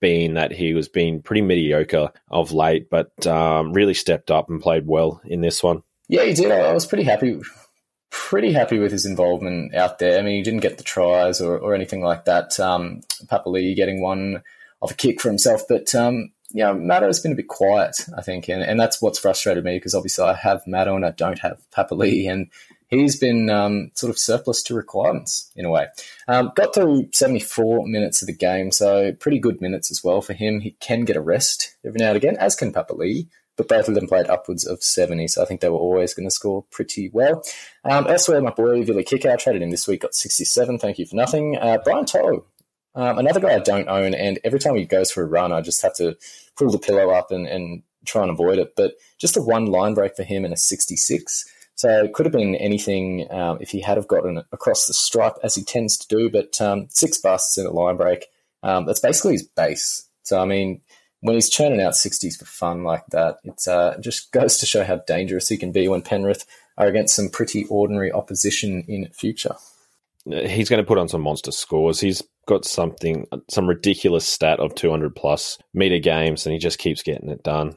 [0.01, 4.61] being that he was being pretty mediocre of late but um, really stepped up and
[4.61, 6.53] played well in this one Yeah, he did.
[6.53, 7.41] I I was pretty happy,
[8.11, 10.19] pretty happy with his involvement out there.
[10.19, 12.59] I mean, he didn't get the tries or, or anything like that.
[12.61, 14.43] Um, Papali getting one
[14.81, 18.23] off a kick for himself, but um, yeah, Matto has been a bit quiet, I
[18.23, 21.39] think, and, and that's what's frustrated me because obviously I have Matto and I don't
[21.41, 22.49] have Papali, and
[22.89, 25.87] he's been um, sort of surplus to requirements in a way.
[26.27, 30.33] Um, got through 74 minutes of the game, so pretty good minutes as well for
[30.33, 30.61] him.
[30.61, 33.95] He can get a rest every now and again, as can Papali but both of
[33.95, 37.11] them played upwards of 70, so I think they were always going to score pretty
[37.13, 37.43] well.
[37.85, 41.17] Um, elsewhere, my boy, Billy Kikau, traded him this week, got 67, thank you for
[41.17, 41.57] nothing.
[41.57, 42.47] Uh, Brian To'o,
[42.95, 45.61] um, another guy I don't own, and every time he goes for a run, I
[45.61, 46.17] just have to
[46.57, 48.75] pull the pillow up and, and try and avoid it.
[48.77, 51.45] But just a one line break for him and a 66.
[51.75, 55.37] So it could have been anything um, if he had have gotten across the stripe,
[55.43, 58.27] as he tends to do, but um, six busts in a line break,
[58.63, 60.07] um, that's basically his base.
[60.23, 60.83] So, I mean,
[61.21, 64.85] when he's churning out 60s for fun like that, it uh, just goes to show
[64.85, 66.47] how dangerous he can be when Penrith
[66.79, 69.55] are against some pretty ordinary opposition in future.
[70.25, 74.75] he's going to put on some monster scores he's got something some ridiculous stat of
[74.75, 77.77] 200 plus meter games and he just keeps getting it done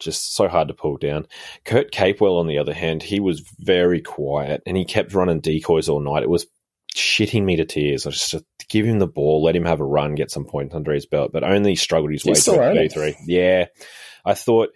[0.00, 1.26] just so hard to pull down.
[1.64, 5.88] Kurt Capewell, on the other hand, he was very quiet and he kept running decoys
[5.88, 6.22] all night.
[6.22, 6.46] It was
[6.94, 8.06] shitting me to tears.
[8.06, 8.34] I just
[8.68, 11.32] give him the ball, let him have a run, get some points under his belt,
[11.32, 12.52] but only struggled his way to?
[12.52, 13.16] 33.
[13.26, 13.66] Yeah.
[14.24, 14.70] I thought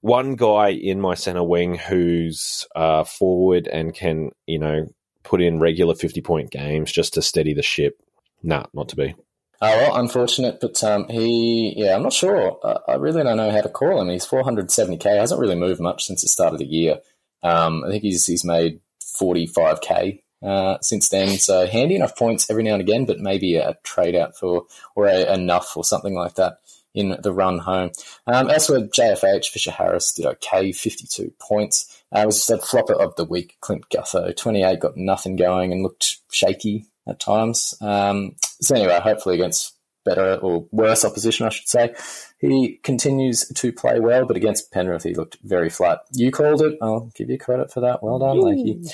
[0.00, 4.86] one guy in my center wing who's uh, forward and can, you know,
[5.22, 8.00] put in regular 50 point games just to steady the ship.
[8.42, 9.14] Nah, not to be.
[9.62, 12.58] Oh, well, unfortunate, but um, he, yeah, I'm not sure.
[12.62, 14.10] I, I really don't know how to call him.
[14.10, 16.98] He's 470k, hasn't really moved much since the start of the year.
[17.42, 18.80] Um, I think he's he's made
[19.18, 21.36] 45k uh, since then.
[21.38, 25.06] So handy enough points every now and again, but maybe a trade out for or
[25.06, 26.58] a, enough or something like that
[26.94, 27.90] in the run home.
[28.26, 32.02] Um, elsewhere, JFH Fisher Harris did okay, 52 points.
[32.10, 33.56] Uh, was just a flopper of the week.
[33.60, 37.74] Clint Gutho, 28, got nothing going and looked shaky at times.
[37.80, 41.94] Um, so anyway, hopefully against better or worse opposition, I should say.
[42.38, 46.00] He continues to play well, but against Penrith, he looked very flat.
[46.12, 46.78] You called it.
[46.80, 48.02] I'll give you credit for that.
[48.02, 48.90] Well done, Lakey.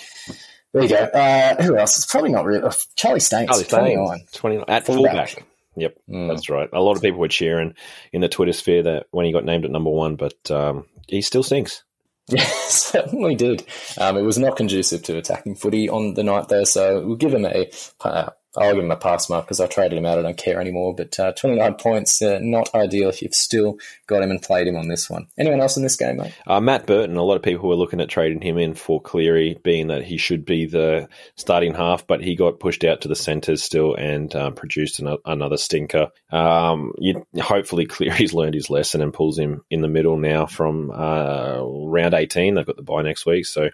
[0.73, 0.97] There you go.
[0.97, 1.97] Uh, who else?
[1.99, 2.63] It's probably not really.
[2.65, 3.65] oh, Charlie Staines, Charlie
[3.97, 4.21] 29.
[4.33, 5.13] 29 at Fullback.
[5.29, 5.47] fullback.
[5.77, 6.29] Yep, Mm.
[6.29, 6.69] that's right.
[6.73, 7.75] A lot of people were cheering
[8.13, 11.21] in the Twitter sphere that when he got named at number one, but um, he
[11.23, 11.83] still stinks.
[12.29, 13.67] Yeah, certainly did.
[13.99, 17.35] Um, it was not conducive to attacking footy on the night there, so we'll give
[17.35, 17.69] him a.
[18.01, 20.19] Uh, I'll give him a pass mark because I traded him out.
[20.19, 20.95] I don't care anymore.
[20.95, 24.77] But uh, 29 points, uh, not ideal if you've still got him and played him
[24.77, 25.27] on this one.
[25.39, 26.35] Anyone else in this game, mate?
[26.47, 29.59] Uh, Matt Burton, a lot of people were looking at trading him in for Cleary,
[29.63, 33.17] being that he should be the starting half, but he got pushed out to the
[33.17, 36.09] centres still and uh, produced an- another stinker.
[36.31, 40.91] Um, you, hopefully, Cleary's learned his lesson and pulls him in the middle now from
[40.91, 42.55] uh, round 18.
[42.55, 43.71] They've got the bye next week, so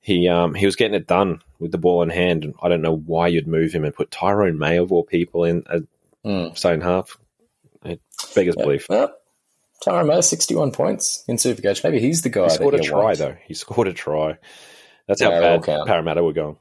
[0.00, 2.44] he um, he was getting it done with the ball in hand.
[2.44, 5.44] And I don't know why you'd move him and put Tyrone May of all people
[5.44, 5.80] in a
[6.24, 6.56] Mm.
[6.58, 7.16] starting half.
[7.84, 8.00] It
[8.34, 8.86] beggars belief.
[8.88, 9.14] Well,
[9.84, 11.84] Tyrone May, 61 points in Supercoach.
[11.84, 12.44] Maybe he's the guy.
[12.44, 13.18] He scored a try want.
[13.18, 13.36] though.
[13.46, 14.36] He scored a try.
[15.06, 15.86] That's how Yeah, that'll bad.
[15.86, 16.56] Parramatta were going.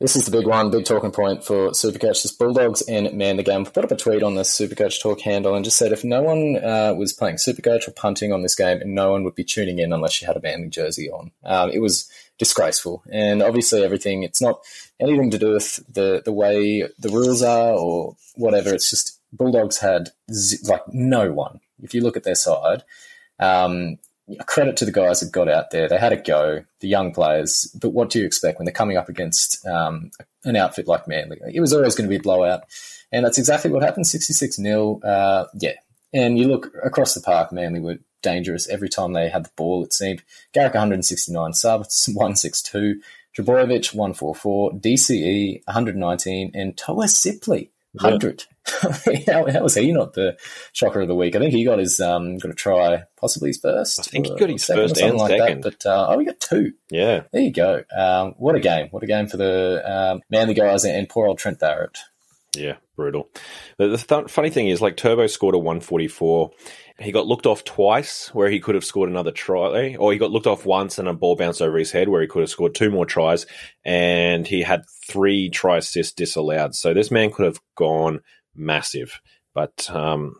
[0.00, 2.22] This is the big one, big talking point for Supercoach.
[2.22, 3.66] This Bulldogs and Manly Game.
[3.66, 6.56] Put up a tweet on the Supercoach Talk handle and just said if no one
[6.56, 9.92] uh, was playing Supercoach or punting on this game, no one would be tuning in
[9.92, 11.32] unless you had a Manly jersey on.
[11.44, 14.22] Um, it was disgraceful, and obviously everything.
[14.22, 14.62] It's not
[14.98, 18.72] anything to do with the the way the rules are or whatever.
[18.72, 21.60] It's just Bulldogs had z- like no one.
[21.82, 22.84] If you look at their side,
[23.38, 23.98] um,
[24.46, 25.88] credit to the guys that got out there.
[25.88, 27.74] They had a go, the young players.
[27.80, 30.10] But what do you expect when they're coming up against um,
[30.44, 31.38] an outfit like Manly?
[31.52, 32.64] It was always going to be a blowout.
[33.12, 35.00] And that's exactly what happened 66 0.
[35.00, 35.74] Uh, yeah.
[36.12, 39.84] And you look across the park, Manly were dangerous every time they had the ball,
[39.84, 40.22] it seemed.
[40.52, 43.00] Garrick 169 subs, 162.
[43.36, 48.44] Trbojevic 144, DCE 119, and Toa Sipley 100.
[49.26, 50.36] how, how was he not the
[50.72, 51.34] shocker of the week?
[51.34, 54.00] I think he got his um, got a try, possibly his first.
[54.00, 55.64] I think he got his second first something and like second.
[55.64, 55.78] That.
[55.82, 56.72] But uh, oh, we got two.
[56.90, 57.22] Yeah.
[57.32, 57.82] There you go.
[57.96, 58.88] Um, what a game!
[58.90, 61.98] What a game for the um, Manly guys and poor old Trent Barrett.
[62.56, 63.28] Yeah, brutal.
[63.78, 66.50] The th- funny thing is, like Turbo scored a 144.
[67.00, 70.30] He got looked off twice, where he could have scored another try, or he got
[70.30, 72.74] looked off once and a ball bounced over his head, where he could have scored
[72.74, 73.46] two more tries,
[73.84, 76.74] and he had three try assists disallowed.
[76.74, 78.20] So this man could have gone
[78.54, 79.18] massive,
[79.54, 80.34] but um,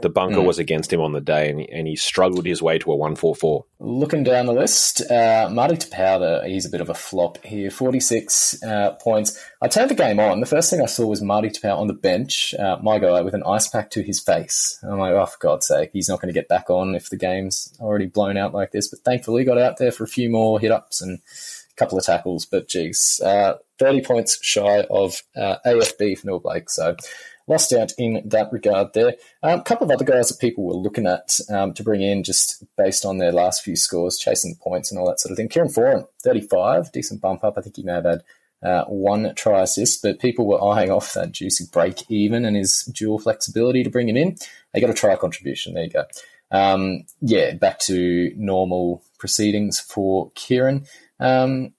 [0.00, 0.46] the bunker Mm.
[0.46, 2.96] was against him on the day, and he, and he struggled his way to a
[2.96, 3.64] 144.
[3.80, 7.70] Looking down the list, uh, Marty Taupau, he's a bit of a flop here.
[7.70, 9.38] 46 uh, points.
[9.60, 10.40] I turned the game on.
[10.40, 13.34] The first thing I saw was Marty Taupau on the bench, uh, my guy, with
[13.34, 14.78] an ice pack to his face.
[14.82, 17.16] I'm like, oh, for God's sake, he's not going to get back on if the
[17.16, 18.88] game's already blown out like this.
[18.88, 21.98] But thankfully, he got out there for a few more hit ups and a couple
[21.98, 22.46] of tackles.
[22.46, 26.70] But geez, uh, 30 points shy of uh, AFB for Fonua Blake.
[26.70, 26.96] So
[27.50, 29.16] lost out in that regard there.
[29.42, 32.22] Um, a couple of other guys that people were looking at um, to bring in
[32.22, 35.36] just based on their last few scores, chasing the points and all that sort of
[35.36, 35.48] thing.
[35.48, 37.58] Kieran Foran, 35, decent bump up.
[37.58, 38.22] I think he may have had
[38.62, 42.84] uh, one try assist, but people were eyeing off that juicy break even and his
[42.94, 44.36] dual flexibility to bring him in.
[44.72, 45.74] They got a try contribution.
[45.74, 46.04] There you go.
[46.52, 50.86] Um, yeah, back to normal proceedings for Kieran.
[51.18, 51.72] Um,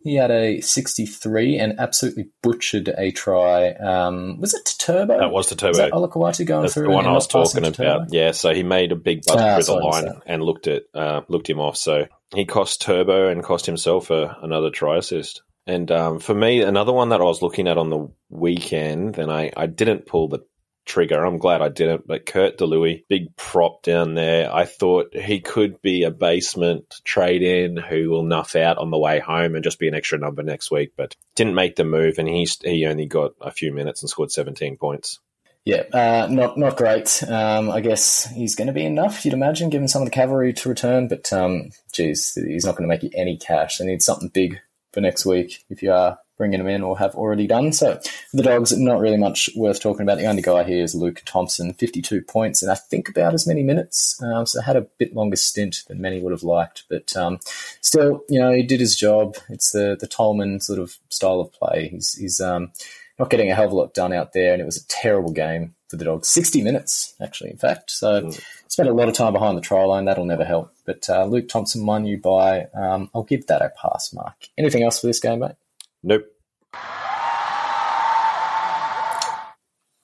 [0.00, 3.70] he had a 63 and absolutely butchered a try.
[3.72, 5.18] Um, was it to Turbo?
[5.18, 5.70] That was to Turbo.
[5.70, 6.84] Is that going That's through?
[6.84, 8.12] the one I was talking about.
[8.12, 11.22] Yeah, so he made a big bust Ah, through the line and looked at uh,
[11.28, 11.76] looked him off.
[11.76, 15.42] So he cost Turbo and cost himself a, another try assist.
[15.66, 19.30] And um, for me, another one that I was looking at on the weekend, and
[19.30, 20.40] I, I didn't pull the
[20.88, 21.24] trigger.
[21.24, 22.06] I'm glad I didn't.
[22.06, 24.52] But Kurt De Luis, big prop down there.
[24.52, 28.98] I thought he could be a basement trade in who will nuff out on the
[28.98, 30.92] way home and just be an extra number next week.
[30.96, 34.32] But didn't make the move, and he's he only got a few minutes and scored
[34.32, 35.20] 17 points.
[35.64, 37.22] Yeah, uh, not not great.
[37.28, 40.54] Um, I guess he's going to be enough, you'd imagine, given some of the cavalry
[40.54, 41.08] to return.
[41.08, 43.78] But um, geez, he's not going to make you any cash.
[43.78, 44.58] They need something big
[44.92, 47.72] for next week if you are bringing him in or have already done.
[47.72, 47.96] So
[48.30, 50.18] for the dogs, not really much worth talking about.
[50.18, 53.62] The only guy here is Luke Thompson, 52 points, and I think about as many
[53.62, 54.22] minutes.
[54.22, 57.40] Um, so had a bit longer stint than many would have liked, but um,
[57.80, 59.36] still, you know, he did his job.
[59.50, 61.88] It's the the Tolman sort of style of play.
[61.88, 62.72] He's he's um,
[63.18, 65.32] not getting a hell of a lot done out there, and it was a terrible
[65.32, 66.28] game for the dogs.
[66.28, 67.90] 60 minutes, actually, in fact.
[67.90, 68.30] So
[68.68, 70.04] spent a lot of time behind the try line.
[70.04, 70.72] That'll never help.
[70.84, 74.48] But uh, Luke Thompson won you by, um, I'll give that a pass mark.
[74.56, 75.56] Anything else for this game, mate?
[76.02, 76.24] Nope.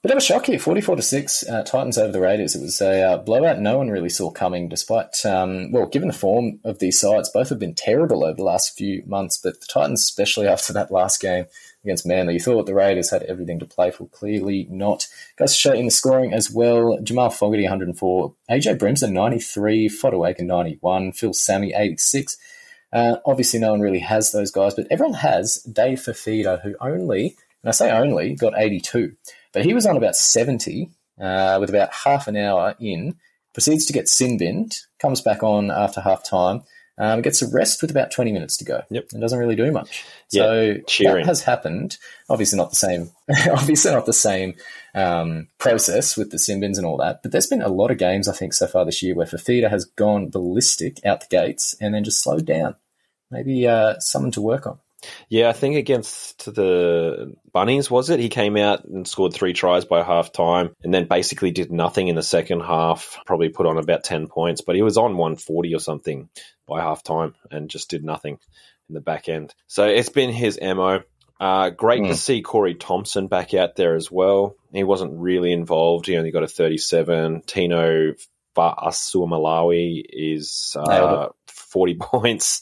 [0.05, 2.53] Bit of a shock here, 44 to 6, uh, Titans over the Raiders.
[2.53, 6.13] It was a uh, blowout no one really saw coming, despite, um, well, given the
[6.13, 9.65] form of these sides, both have been terrible over the last few months, but the
[9.65, 11.45] Titans, especially after that last game
[11.83, 14.07] against Manly, you thought the Raiders had everything to play for.
[14.09, 15.07] Clearly not.
[15.37, 16.99] Goes to show in the scoring as well.
[17.01, 18.31] Jamal Fogarty, 104.
[18.51, 19.89] AJ Brimson, 93.
[19.89, 21.13] Fotuaika, 91.
[21.13, 22.37] Phil Sami, 86.
[22.93, 27.35] Uh, obviously, no one really has those guys, but everyone has Dave Fifita, who only,
[27.63, 29.15] and I say only, got 82.
[29.53, 33.15] But he was on about 70 uh, with about half an hour in,
[33.53, 36.63] proceeds to get sin binned, comes back on after half time,
[36.97, 38.81] um, gets a rest with about 20 minutes to go.
[38.89, 39.07] Yep.
[39.11, 40.05] And doesn't really do much.
[40.29, 41.25] So Yeah, cheering.
[41.25, 41.97] that has happened.
[42.29, 43.11] Obviously not the same,
[43.51, 44.55] obviously not the same
[44.93, 47.21] um, process with the sin bins and all that.
[47.21, 49.69] But there's been a lot of games, I think, so far this year where Fifita
[49.69, 52.75] has gone ballistic out the gates and then just slowed down.
[53.31, 54.79] Maybe uh, something to work on.
[55.29, 58.19] Yeah, I think against the Bunnies, was it?
[58.19, 62.07] He came out and scored three tries by half time and then basically did nothing
[62.07, 65.75] in the second half, probably put on about 10 points, but he was on 140
[65.75, 66.29] or something
[66.67, 68.39] by half time and just did nothing
[68.89, 69.53] in the back end.
[69.67, 71.01] So it's been his MO.
[71.39, 74.55] Uh, great to see Corey Thompson back out there as well.
[74.71, 76.07] He wasn't really involved.
[76.07, 77.41] He only got a 37.
[77.45, 78.13] Tino
[78.55, 82.61] Malawi is uh, 40 points.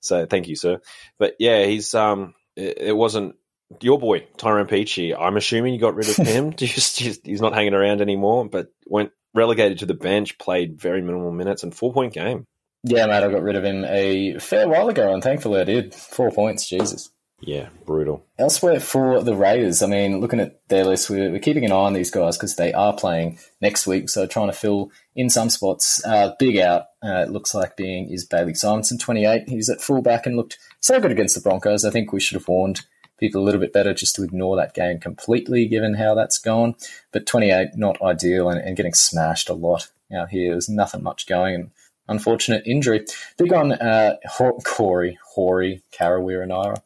[0.00, 0.80] So thank you, sir.
[1.18, 3.36] But yeah, he's um, it, it wasn't
[3.80, 5.16] your boy Tyrone Peachey.
[5.18, 6.52] I'm assuming you got rid of him.
[6.56, 8.48] just, just he's not hanging around anymore.
[8.48, 12.46] But went relegated to the bench, played very minimal minutes, and four point game.
[12.86, 15.94] Yeah, mate, I got rid of him a fair while ago, and thankfully I did.
[15.94, 17.08] Four points, Jesus.
[17.40, 18.24] Yeah, brutal.
[18.38, 21.76] Elsewhere for the Raiders, I mean, looking at their list, we're, we're keeping an eye
[21.76, 24.08] on these guys because they are playing next week.
[24.08, 26.04] So trying to fill in some spots.
[26.04, 29.48] Uh, big out, uh, it looks like being is Bailey Simonsson, 28.
[29.48, 31.84] He's at fullback and looked so good against the Broncos.
[31.84, 32.82] I think we should have warned
[33.18, 36.76] people a little bit better just to ignore that game completely, given how that's gone.
[37.12, 40.52] But 28, not ideal and, and getting smashed a lot out here.
[40.52, 41.54] There's nothing much going.
[41.54, 41.70] And
[42.08, 43.04] unfortunate injury.
[43.36, 46.76] Big on uh, Ho- Corey, Hori, Harawira-Naera.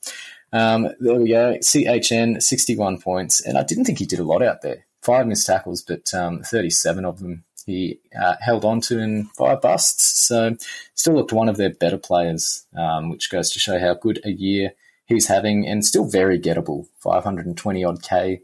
[0.52, 1.56] Um, there we go.
[1.58, 3.40] CHN, 61 points.
[3.40, 4.86] And I didn't think he did a lot out there.
[5.02, 9.60] Five missed tackles, but um, 37 of them he uh, held on to in five
[9.60, 10.26] busts.
[10.26, 10.56] So
[10.94, 14.30] still looked one of their better players, um, which goes to show how good a
[14.30, 14.72] year
[15.04, 16.86] he's having and still very gettable.
[17.00, 18.40] 520 odd K.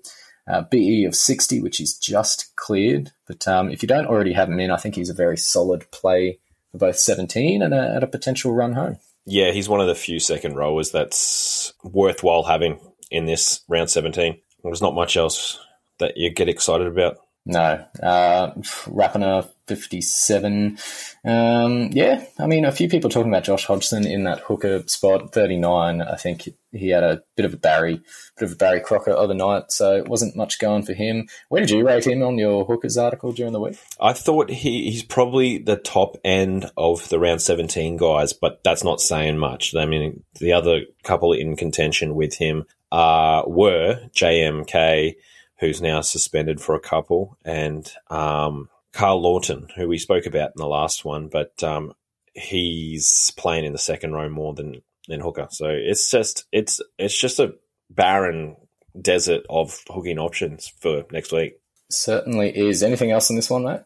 [0.47, 3.13] Uh, BE of 60, which is just cleared.
[3.27, 5.91] But um, if you don't already have him in, I think he's a very solid
[5.91, 6.39] play
[6.75, 8.99] for both 17 and a, and a potential run home.
[9.27, 12.81] Yeah, he's one of the few second rowers that's worthwhile having
[13.13, 14.37] in this round 17.
[14.65, 15.61] There's not much else
[16.01, 17.19] that you get excited about.
[17.47, 17.85] No.
[18.03, 18.51] Uh,
[18.87, 20.79] Rapana, 57.
[21.25, 25.33] Um, yeah, I mean, a few people talking about Josh Hodgson in that hooker spot,
[25.33, 26.03] 39.
[26.03, 28.01] I think he had a bit of a Barry,
[28.39, 31.29] bit of a Barry Crocker other night, so it wasn't much going for him.
[31.49, 33.79] Where did you rate him on your hookers article during the week?
[34.01, 38.85] I thought he, he's probably the top end of the round 17 guys, but that's
[38.85, 39.75] not saying much.
[39.75, 45.15] I mean, the other couple in contention with him uh, were JMK,
[45.61, 50.59] who's now suspended for a couple, and um, Carl Lawton, who we spoke about in
[50.61, 51.93] the last one, but um,
[52.33, 55.49] he's playing in the second row more than than hooker.
[55.51, 57.55] So it's just it's it's just a
[57.91, 58.57] barren
[59.01, 61.55] desert of hooking options for next week.
[61.91, 62.83] Certainly is.
[62.83, 63.81] Anything else in this one, mate?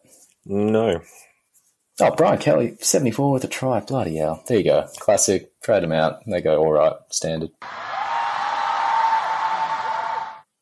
[0.45, 1.01] No,
[2.01, 3.81] Oh, Brian Kelly, 74 with a try.
[3.81, 4.41] Bloody hell.
[4.47, 4.87] There you go.
[4.99, 5.51] Classic.
[5.61, 6.21] Trade them out.
[6.25, 6.93] They go all right.
[7.11, 7.49] Standard.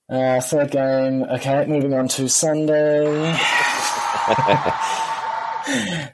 [0.10, 1.24] Uh, third game.
[1.24, 3.38] Okay, moving on to Sunday.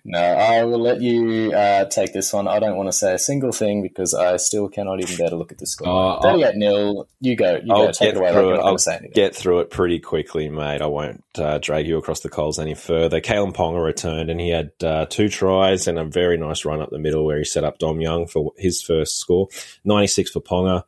[0.03, 2.47] No, I will let you uh, take this one.
[2.47, 5.35] I don't want to say a single thing because I still cannot even bear to
[5.35, 5.87] look at the score.
[5.87, 7.07] Oh, I'll- 38 nil.
[7.19, 7.59] You go.
[7.63, 7.91] You I'll go.
[7.91, 8.31] Take get it away.
[8.33, 8.59] through it.
[8.61, 10.81] I'll say get through it pretty quickly, mate.
[10.81, 13.21] I won't uh, drag you across the coals any further.
[13.21, 16.89] Kalyn Ponga returned and he had uh, two tries and a very nice run up
[16.89, 19.49] the middle where he set up Dom Young for his first score.
[19.85, 20.83] 96 for Ponga.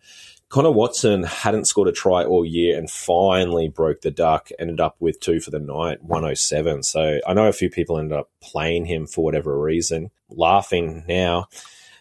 [0.49, 4.95] Connor Watson hadn't scored a try all year and finally broke the duck, ended up
[4.99, 6.83] with two for the night, 107.
[6.83, 10.11] So I know a few people ended up playing him for whatever reason.
[10.29, 11.47] Laughing now.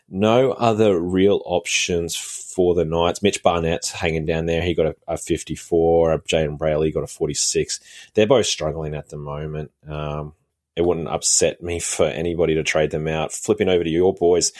[0.08, 3.22] No other real options for the Knights.
[3.22, 4.62] Mitch Barnett's hanging down there.
[4.62, 6.18] He got a, a 54.
[6.20, 7.80] Jayden Brailey got a 46.
[8.12, 9.72] They're both struggling at the moment.
[9.88, 10.34] Um,
[10.76, 13.32] it wouldn't upset me for anybody to trade them out.
[13.32, 14.52] Flipping over to your boys,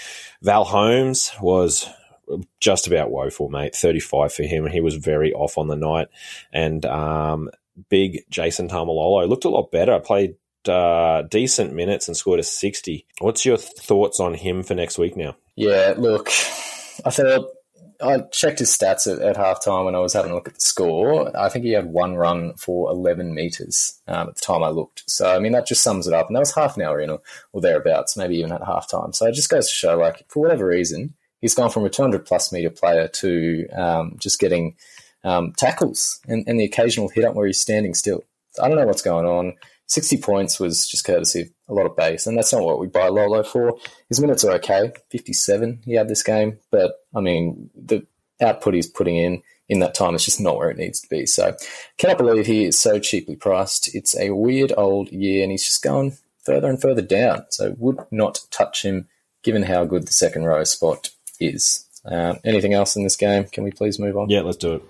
[0.43, 1.89] Val Holmes was
[2.61, 3.75] just about woeful, mate.
[3.75, 4.65] 35 for him.
[4.65, 6.09] And he was very off on the night.
[6.53, 7.51] And um,
[7.89, 9.99] big Jason Taumalolo looked a lot better.
[10.01, 10.37] Played
[10.69, 13.07] uh, decent minutes and scored a 60.
[13.21, 15.37] What's your thoughts on him for next week now?
[15.57, 16.29] Yeah, look,
[17.05, 17.51] I thought
[18.01, 20.61] I checked his stats at, at halftime when I was having a look at the
[20.61, 21.37] score.
[21.37, 25.05] I think he had one run for 11 metres um, at the time I looked.
[25.07, 26.27] So, I mean, that just sums it up.
[26.27, 27.21] And that was half an hour in or,
[27.53, 29.15] or thereabouts, maybe even at halftime.
[29.15, 31.15] So it just goes to show, like, for whatever reason,
[31.45, 34.75] he's gone from a 200 plus metre player to um, just getting
[35.25, 38.25] um, tackles and, and the occasional hit up where he's standing still.
[38.63, 39.53] I don't know what's going on.
[39.89, 42.87] 60 points was just courtesy of a lot of base, and that's not what we
[42.87, 43.77] buy Lolo for.
[44.09, 48.07] His minutes are okay, 57 he had this game, but I mean, the
[48.41, 51.27] output he's putting in in that time is just not where it needs to be.
[51.27, 51.55] So,
[51.99, 53.95] cannot believe he is so cheaply priced.
[53.95, 57.45] It's a weird old year, and he's just going further and further down.
[57.51, 59.09] So, would not touch him
[59.43, 61.11] given how good the second row spot
[61.47, 61.87] is.
[62.05, 63.45] Um, anything else in this game?
[63.45, 64.29] Can we please move on?
[64.29, 64.83] Yeah, let's do it.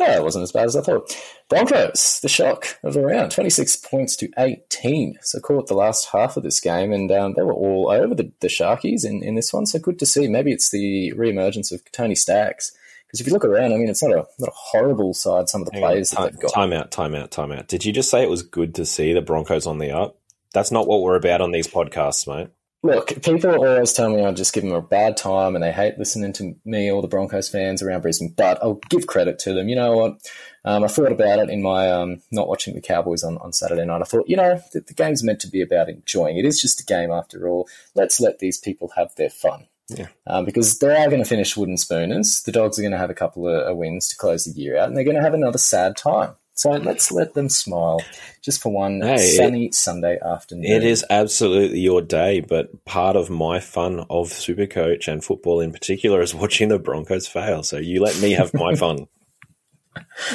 [0.00, 1.10] Oh, it wasn't as bad as I thought.
[1.48, 5.18] Broncos, the shock of the round, 26 points to 18.
[5.22, 8.30] So caught the last half of this game, and um, they were all over the,
[8.40, 9.64] the Sharkies in, in this one.
[9.64, 10.28] So good to see.
[10.28, 12.72] Maybe it's the re-emergence of Tony Stacks.
[13.06, 15.48] Because if you look around, I mean, it's not a not a horrible side.
[15.48, 16.52] Some of the Hang on, players that time, they've got.
[16.52, 17.66] time out, time out, time out.
[17.66, 20.18] Did you just say it was good to see the Broncos on the up?
[20.52, 22.48] That's not what we're about on these podcasts, mate.
[22.82, 25.98] Look, people always tell me I just give them a bad time and they hate
[25.98, 29.68] listening to me or the Broncos fans around Brisbane, but I'll give credit to them.
[29.68, 30.20] You know what?
[30.64, 33.84] Um, I thought about it in my um, not watching the Cowboys on, on Saturday
[33.84, 34.02] night.
[34.02, 36.36] I thought, you know, the, the game's meant to be about enjoying.
[36.36, 37.68] It is just a game after all.
[37.96, 39.66] Let's let these people have their fun.
[39.88, 40.08] Yeah.
[40.26, 42.42] Um, because they are going to finish wooden spooners.
[42.42, 44.76] The dogs are going to have a couple of, of wins to close the year
[44.76, 46.34] out, and they're going to have another sad time.
[46.58, 48.00] So let's let them smile
[48.42, 50.64] just for one Hey, sunny Sunday afternoon.
[50.64, 55.70] It is absolutely your day, but part of my fun of Supercoach and football in
[55.70, 57.62] particular is watching the Broncos fail.
[57.62, 59.06] So you let me have my fun.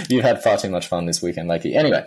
[0.08, 1.76] You've had far too much fun this weekend, Lakey.
[1.76, 2.06] Anyway,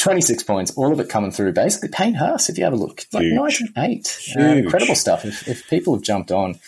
[0.00, 1.54] 26 points, all of it coming through.
[1.54, 3.62] Basically, Payne Haas, if you have a look, like Huge.
[3.74, 4.34] 98.
[4.36, 5.24] Uh, incredible stuff.
[5.24, 6.58] If, if people have jumped on,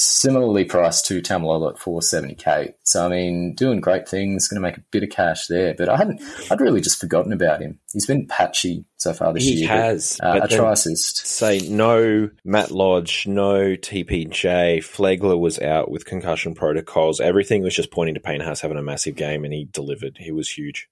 [0.00, 2.72] similarly priced to Taumalolo at 470k.
[2.84, 5.74] So I mean, doing great things, going to make a bit of cash there.
[5.76, 7.80] But I hadn't, I'd really just forgotten about him.
[7.92, 9.68] He's been patchy so far this He year.
[9.68, 11.26] but, has, uh, but a then- try assist.
[11.26, 14.78] Say no Matt Lodge, no TPJ.
[14.78, 17.20] Flegler was out with concussion protocols.
[17.20, 20.16] Everything was just pointing to Payne Haas having a massive game, and he delivered.
[20.18, 20.88] He was huge.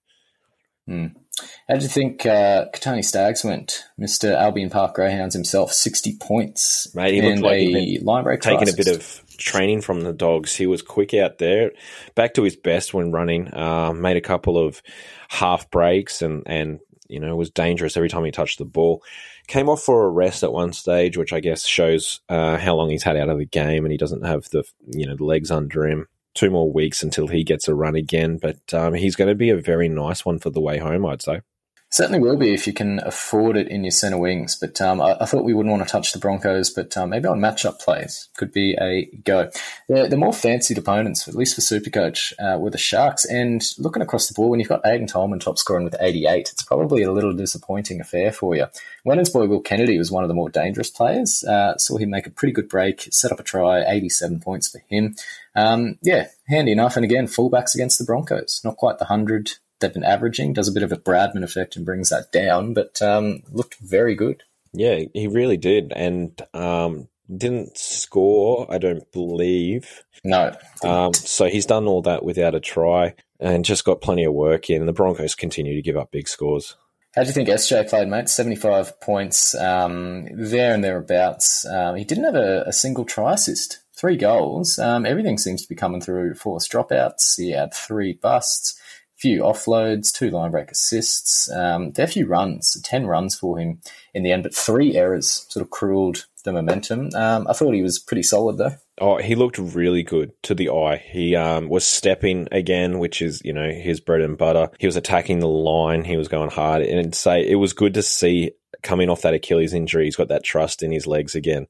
[1.69, 3.85] How did you think uh, Kotoni Staggs went?
[4.01, 4.35] Mr.
[4.35, 6.95] Albion Park Greyhounds himself, 60 points.
[6.95, 10.13] Mate, he looked like a been line break taking a bit of training from the
[10.13, 10.55] dogs.
[10.55, 11.73] He was quick out there,
[12.15, 13.53] back to his best when running.
[13.53, 14.83] Uh, made a couple of
[15.29, 19.03] half breaks and and you know was dangerous every time he touched the ball.
[19.47, 22.91] Came off for a rest at one stage, which I guess shows uh, how long
[22.91, 25.51] he's had out of the game, and he doesn't have the you know the legs
[25.51, 26.09] under him.
[26.37, 29.51] Two more weeks until he gets a run again, but um, he's going to be
[29.51, 31.41] a very nice one for the way home, I'd say.
[31.97, 34.55] Certainly will be if you can afford it in your centre wings.
[34.55, 37.27] But um, I, I thought we wouldn't want to touch the Broncos, but um, maybe
[37.27, 39.51] on matchup plays could be a go.
[39.89, 43.25] The, the more fancied opponents, at least for Supercoach, uh, were the Sharks.
[43.25, 46.63] And looking across the board, when you've got Aidan Tolman top scoring with 88, it's
[46.65, 48.67] probably a little disappointing affair for you.
[49.07, 51.45] Wennon's boy Will Kennedy was one of the more dangerous players.
[51.45, 54.83] Uh, saw him make a pretty good break, set up a try, 87 points for
[54.91, 55.17] him.
[55.55, 56.97] Um, yeah, handy enough.
[56.97, 58.61] And again, fullbacks against the Broncos.
[58.63, 60.53] Not quite the 100 they've been averaging.
[60.53, 64.15] Does a bit of a Bradman effect and brings that down, but um, looked very
[64.15, 64.43] good.
[64.73, 68.67] Yeah, he really did, and um, didn't score.
[68.71, 70.03] I don't believe.
[70.25, 74.33] No, Um, so he's done all that without a try and just got plenty of
[74.33, 74.81] work in.
[74.81, 76.77] And the Broncos continue to give up big scores.
[77.15, 78.29] How do you think SJ played, mate?
[78.29, 81.65] 75 points, um, there and thereabouts.
[81.65, 84.79] Um, he didn't have a, a single try assist, three goals.
[84.79, 87.37] Um, everything seems to be coming through forced dropouts.
[87.39, 88.76] He had three busts,
[89.17, 93.81] few offloads, two line break assists, um, fair few runs, 10 runs for him
[94.15, 97.11] in the end, but three errors sort of cruelled the momentum.
[97.15, 98.75] Um, I thought he was pretty solid, though.
[98.99, 100.97] Oh, he looked really good to the eye.
[100.97, 104.71] He um, was stepping again, which is you know his bread and butter.
[104.79, 106.05] He was attacking the line.
[106.05, 108.53] He was going hard, and say it was good to see
[108.83, 110.07] coming off that Achilles injury.
[110.07, 111.67] He's got that trust in his legs again.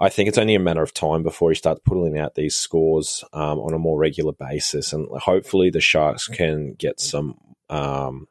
[0.00, 3.24] I think it's only a matter of time before he starts pulling out these scores
[3.32, 7.38] um, on a more regular basis, and hopefully the Sharks can get some
[7.68, 8.28] um,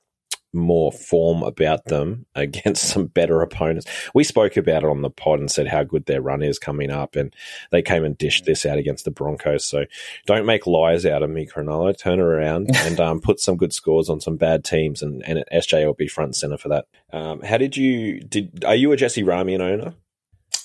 [0.56, 3.86] more form about them against some better opponents.
[4.14, 6.90] We spoke about it on the pod and said how good their run is coming
[6.90, 7.36] up, and
[7.72, 9.66] they came and dished this out against the Broncos.
[9.66, 9.86] So
[10.26, 11.98] don't make liars out of me, Cronulla.
[11.98, 15.86] Turn around and um, put some good scores on some bad teams, and, and SJ
[15.86, 16.86] will be front center for that.
[17.12, 18.64] Um, how did you did?
[18.66, 19.94] Are you a Jesse Ramien owner?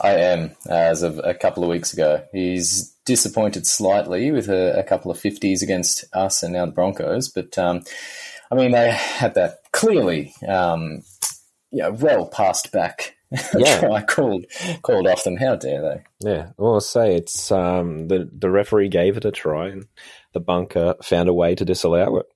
[0.01, 2.24] I am, as of a couple of weeks ago.
[2.32, 7.28] He's disappointed slightly with a, a couple of 50s against us and now the Broncos,
[7.28, 7.82] but um,
[8.51, 11.03] I mean, they had that clearly, um,
[11.70, 13.16] yeah, well passed back
[13.57, 13.78] Yeah.
[13.80, 14.46] try called,
[14.82, 15.36] called off them.
[15.36, 15.80] How dare
[16.20, 16.28] they?
[16.30, 19.86] Yeah, well, I'll say it's um, the the referee gave it a try, and
[20.32, 22.26] the bunker found a way to disallow it.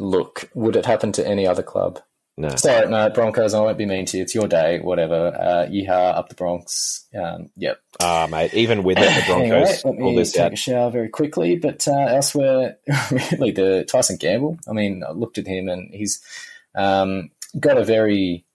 [0.00, 2.00] Look, would it happen to any other club?
[2.38, 4.22] No, Sorry, no, Broncos, I won't be mean to you.
[4.22, 5.28] It's your day, whatever.
[5.38, 7.06] Uh, yeehaw, up the Bronx.
[7.14, 7.78] Um, yep.
[8.00, 8.54] ah, mate.
[8.54, 10.52] Even with it, the Anyway, Broncos let pull me this take out.
[10.54, 11.56] a shower very quickly.
[11.56, 12.78] But uh, elsewhere,
[13.32, 14.58] really, the Tyson Gamble.
[14.66, 16.22] I mean, I looked at him and he's
[16.74, 17.30] um,
[17.60, 18.46] got a very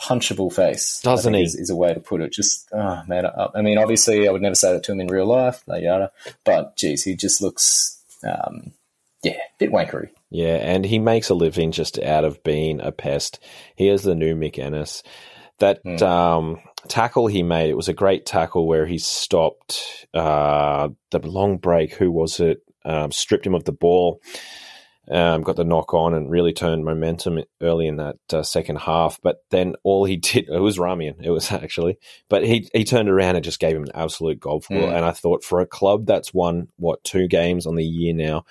[0.00, 1.00] punchable face.
[1.02, 1.42] Doesn't he?
[1.42, 2.32] Is, is a way to put it.
[2.32, 3.26] Just oh man.
[3.26, 5.62] I, I mean, obviously, I would never say that to him in real life.
[5.68, 6.12] Yada yada.
[6.44, 8.72] But geez, he just looks, um,
[9.22, 10.10] yeah, a bit wankery.
[10.30, 13.40] Yeah, and he makes a living just out of being a pest.
[13.76, 15.02] He is the new Mick Ennis.
[15.58, 16.02] That Hmm.
[16.02, 16.58] um,
[16.88, 21.94] tackle he made, it was a great tackle where he stopped uh, the long break.
[21.94, 22.62] Who was it?
[22.84, 24.22] Um, stripped him of the ball,
[25.10, 29.20] um, got the knock on, and really turned momentum early in that uh, second half.
[29.22, 31.98] But then all he did, it was Ramien, it was actually,
[32.30, 34.80] but he, he turned around and just gave him an absolute gobful.
[34.80, 34.96] Mm.
[34.96, 38.46] And I thought for a club that's won, what, two games on the year now,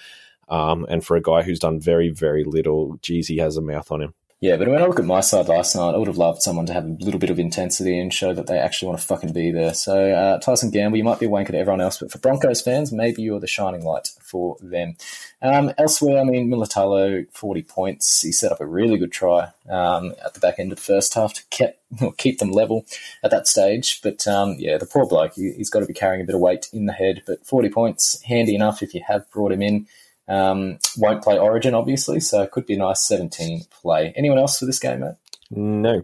[0.50, 3.92] um, and for a guy who's done very, very little, geez, he has a mouth
[3.92, 4.14] on him.
[4.42, 6.66] Yeah, but when I look at my side last night, I would have loved someone
[6.68, 9.34] to have a little bit of intensity and show that they actually want to fucking
[9.34, 9.74] be there.
[9.74, 12.62] So, uh, Tyson Gamble, you might be a wanker to everyone else, but for Broncos
[12.62, 14.96] fans, maybe you're the shining light for them.
[15.42, 18.22] Um, elsewhere, I mean, Militalo, 40 points.
[18.22, 21.14] He set up a really good try um, at the back end of the first
[21.16, 21.72] half to keep,
[22.18, 22.86] keep them level
[23.22, 24.02] at that stage.
[24.02, 26.40] But um, yeah, the poor bloke, he, he's got to be carrying a bit of
[26.40, 27.24] weight in the head.
[27.28, 29.86] But 40 points, handy enough if you have brought him in.
[30.30, 34.14] Um, won't play Origin, obviously, so it could be a nice 17 play.
[34.16, 35.16] Anyone else for this game, mate?
[35.50, 36.04] No.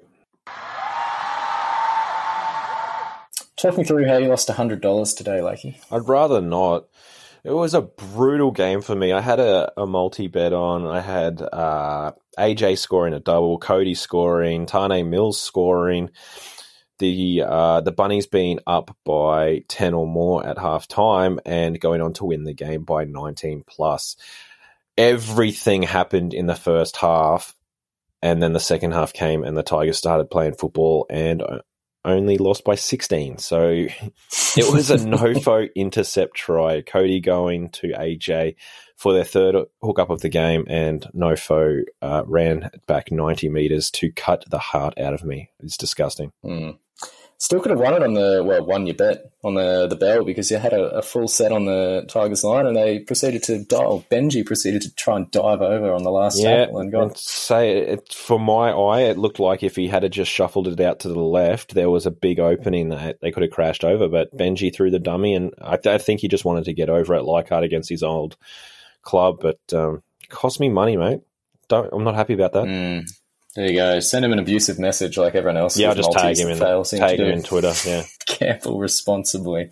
[3.57, 5.78] Talk me through how you lost $100 today, Lakey.
[5.91, 6.86] I'd rather not.
[7.43, 9.13] It was a brutal game for me.
[9.13, 10.88] I had a, a multi bet on.
[10.88, 16.09] I had uh, AJ scoring a double, Cody scoring, Taane Milne scoring.
[16.99, 22.01] The uh, the Bunnies being up by ten or more at half time and going
[22.01, 24.15] on to win the game by nineteen plus.
[24.97, 27.55] Everything happened in the first half,
[28.21, 31.43] and then the second half came, and the Tigers started playing football and
[32.05, 33.37] only lost by sixteen.
[33.37, 33.69] So
[34.57, 36.81] it was a nofo intercept try.
[36.81, 38.55] Cody going to AJ
[38.95, 44.11] for their third hookup of the game, and Nofo uh, ran back 90 meters to
[44.11, 45.49] cut the heart out of me.
[45.59, 46.31] It's disgusting.
[46.43, 46.77] Mm.
[47.38, 50.23] Still could have won it on the well, won your bet on the the bell
[50.23, 53.59] because you had a, a, full set on the Tigers line, and they proceeded to
[53.59, 54.07] dive.
[54.09, 57.17] Benji proceeded to try and dive over on the last yeah, tackle and got.
[57.17, 61.01] Say it for my eye, it looked like if he had just shuffled it out
[61.01, 64.07] to the left, there was a big opening that they could have crashed over.
[64.07, 67.15] But Benji threw the dummy, and I, I think he just wanted to get over
[67.15, 68.38] at Leichhardt against his old
[69.01, 71.19] club, but um, cost me money, mate.
[71.67, 72.65] Don't, I'm not happy about that.
[72.65, 73.09] Mm.
[73.55, 73.99] There you go.
[74.01, 75.77] Send him an abusive message like everyone else.
[75.77, 77.71] Yeah, I'll just tag him in fail, tag him in Twitter.
[77.85, 79.69] Yeah, careful responsibly.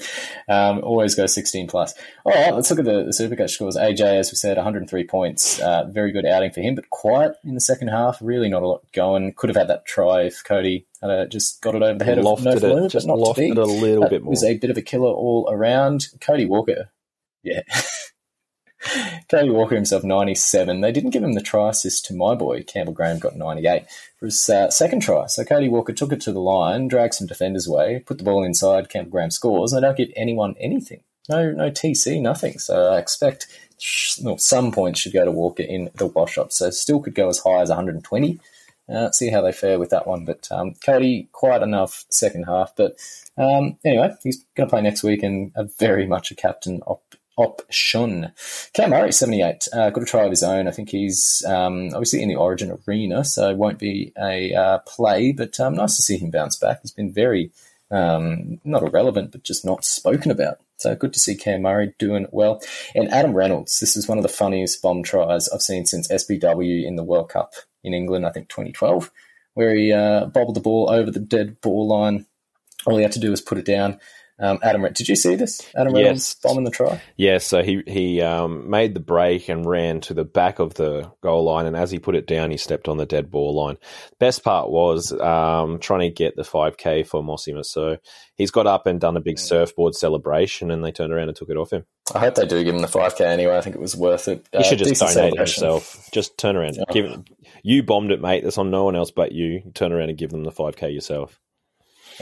[0.47, 1.93] Um, always go 16 plus.
[2.23, 3.75] All right, let's look at the, the Supercoach scores.
[3.75, 5.59] AJ, as we said, 103 points.
[5.59, 8.19] Uh, very good outing for him, but quiet in the second half.
[8.21, 9.33] Really not a lot going.
[9.33, 12.19] Could have had that try if Cody had uh, just got it over the head
[12.19, 14.31] lofted of no it, just lofted it a little that bit more.
[14.31, 16.07] Was a bit of a killer all around.
[16.21, 16.89] Cody Walker.
[17.43, 17.63] Yeah.
[19.29, 20.81] Cody Walker himself, 97.
[20.81, 22.63] They didn't give him the try assist to my boy.
[22.63, 23.85] Campbell Graham got 98
[24.19, 25.27] for his uh, second try.
[25.27, 28.43] So Cody Walker took it to the line, dragged some defenders away, put the ball
[28.43, 31.01] inside, Campbell Graham scores, and they don't give anyone anything.
[31.29, 32.59] No, no TC, nothing.
[32.59, 33.47] So I expect
[34.21, 36.51] well, some points should go to Walker in the wash up.
[36.51, 38.39] So still could go as high as 120.
[38.89, 40.25] Uh, see how they fare with that one.
[40.25, 42.75] But um, Cody, quite enough second half.
[42.75, 42.97] But
[43.37, 47.15] um, anyway, he's going to play next week and a very much a captain op-
[47.37, 48.31] option.
[48.73, 50.67] Cam Murray, 78, uh, got a try of his own.
[50.67, 55.31] I think he's um, obviously in the Origin arena, so won't be a uh, play,
[55.31, 56.81] but um, nice to see him bounce back.
[56.81, 57.51] He's been very,
[57.91, 60.59] um, not irrelevant, but just not spoken about.
[60.77, 62.61] So good to see Cam Murray doing well.
[62.93, 66.85] And Adam Reynolds, this is one of the funniest bomb tries I've seen since SBW
[66.85, 67.53] in the World Cup
[67.83, 69.11] in England, I think 2012,
[69.53, 72.25] where he uh, bobbled the ball over the dead ball line.
[72.85, 73.99] All he had to do was put it down.
[74.43, 75.61] Um, Adam, did you see this?
[75.73, 76.43] Adam Reynolds yes.
[76.43, 77.01] bombing the try.
[77.15, 81.09] Yes, so he he um, made the break and ran to the back of the
[81.21, 83.77] goal line, and as he put it down, he stepped on the dead ball line.
[84.19, 87.63] Best part was um, trying to get the 5K for Mossima.
[87.63, 87.95] So
[88.35, 91.49] he's got up and done a big surfboard celebration, and they turned around and took
[91.49, 91.85] it off him.
[92.13, 93.55] I hope they do give him the 5K anyway.
[93.55, 94.45] I think it was worth it.
[94.51, 96.09] You uh, should just donate it yourself.
[96.11, 96.77] Just turn around.
[96.81, 96.91] Oh.
[96.91, 97.19] Give it,
[97.63, 98.43] you bombed it, mate.
[98.43, 99.71] That's on no one else but you.
[99.73, 101.39] Turn around and give them the 5K yourself.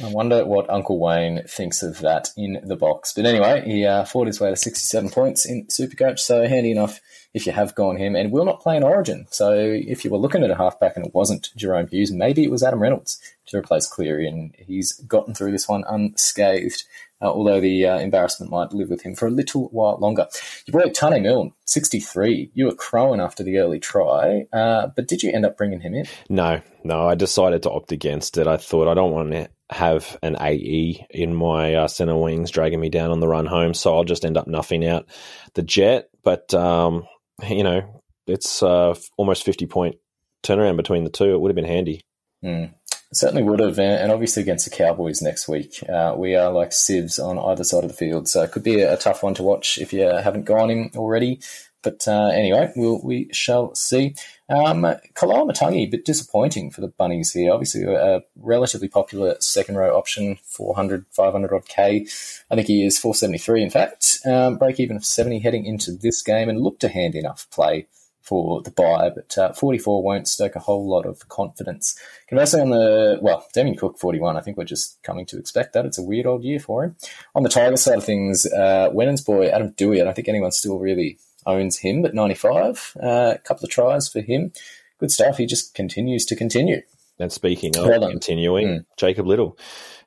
[0.01, 3.13] I wonder what Uncle Wayne thinks of that in the box.
[3.13, 6.99] But anyway, he uh, fought his way to 67 points in Supercoach, so handy enough
[7.33, 9.25] if you have gone him, and will not play in Origin.
[9.31, 12.51] So if you were looking at a halfback and it wasn't Jahrome Hughes, maybe it
[12.51, 16.83] was Adam Reynolds to replace Cleary, and he's gotten through this one unscathed.
[17.21, 20.27] Uh, although the uh, embarrassment might live with him for a little while longer.
[20.65, 22.51] Your boy Taane Milne, 63.
[22.53, 25.93] You were crowing after the early try, uh, but did you end up bringing him
[25.93, 26.05] in?
[26.29, 27.07] No, no.
[27.07, 28.47] I decided to opt against it.
[28.47, 32.79] I thought I don't want to have an AE in my uh, center wings dragging
[32.79, 35.07] me down on the run home, so I'll just end up nuffing out
[35.53, 36.09] the jet.
[36.23, 37.07] But um,
[37.47, 39.95] you know, it's uh, almost fifty point
[40.43, 41.33] turnaround between the two.
[41.33, 42.01] It would have been handy.
[42.43, 42.73] Mm.
[43.13, 47.19] Certainly would have, and obviously against the Cowboys next week, uh, we are like sieves
[47.19, 49.77] on either side of the field, so it could be a, tough one to watch
[49.79, 51.41] if you haven't gone him already.
[51.83, 54.15] But uh, anyway, we'll, we shall see.
[54.47, 54.83] Um,
[55.13, 57.51] Koloamatangi, a bit disappointing for the Bunnies here.
[57.51, 62.07] Obviously, a relatively popular second row option, 400, 500 odd K.
[62.49, 64.19] I think he is 473, in fact.
[64.25, 67.87] Um, break even of 70 heading into this game and looked a hand enough play
[68.21, 71.99] for the buy, but uh, 44 won't stoke a whole lot of confidence.
[72.29, 75.85] Conversely, on the, well, Damien Cook 41, I think we're just coming to expect that.
[75.85, 76.95] It's a weird old year for him.
[77.35, 80.51] On the Tiger side of things, uh, Wennon's boy, Adam Doueihi, I don't think anyone
[80.51, 82.97] still really owns him but 95.
[83.01, 84.53] Uh, a couple of tries for him.
[84.99, 85.37] Good stuff.
[85.37, 86.81] He just continues to continue.
[87.19, 88.85] And speaking of well continuing, mm.
[88.97, 89.57] Jacob Liddle,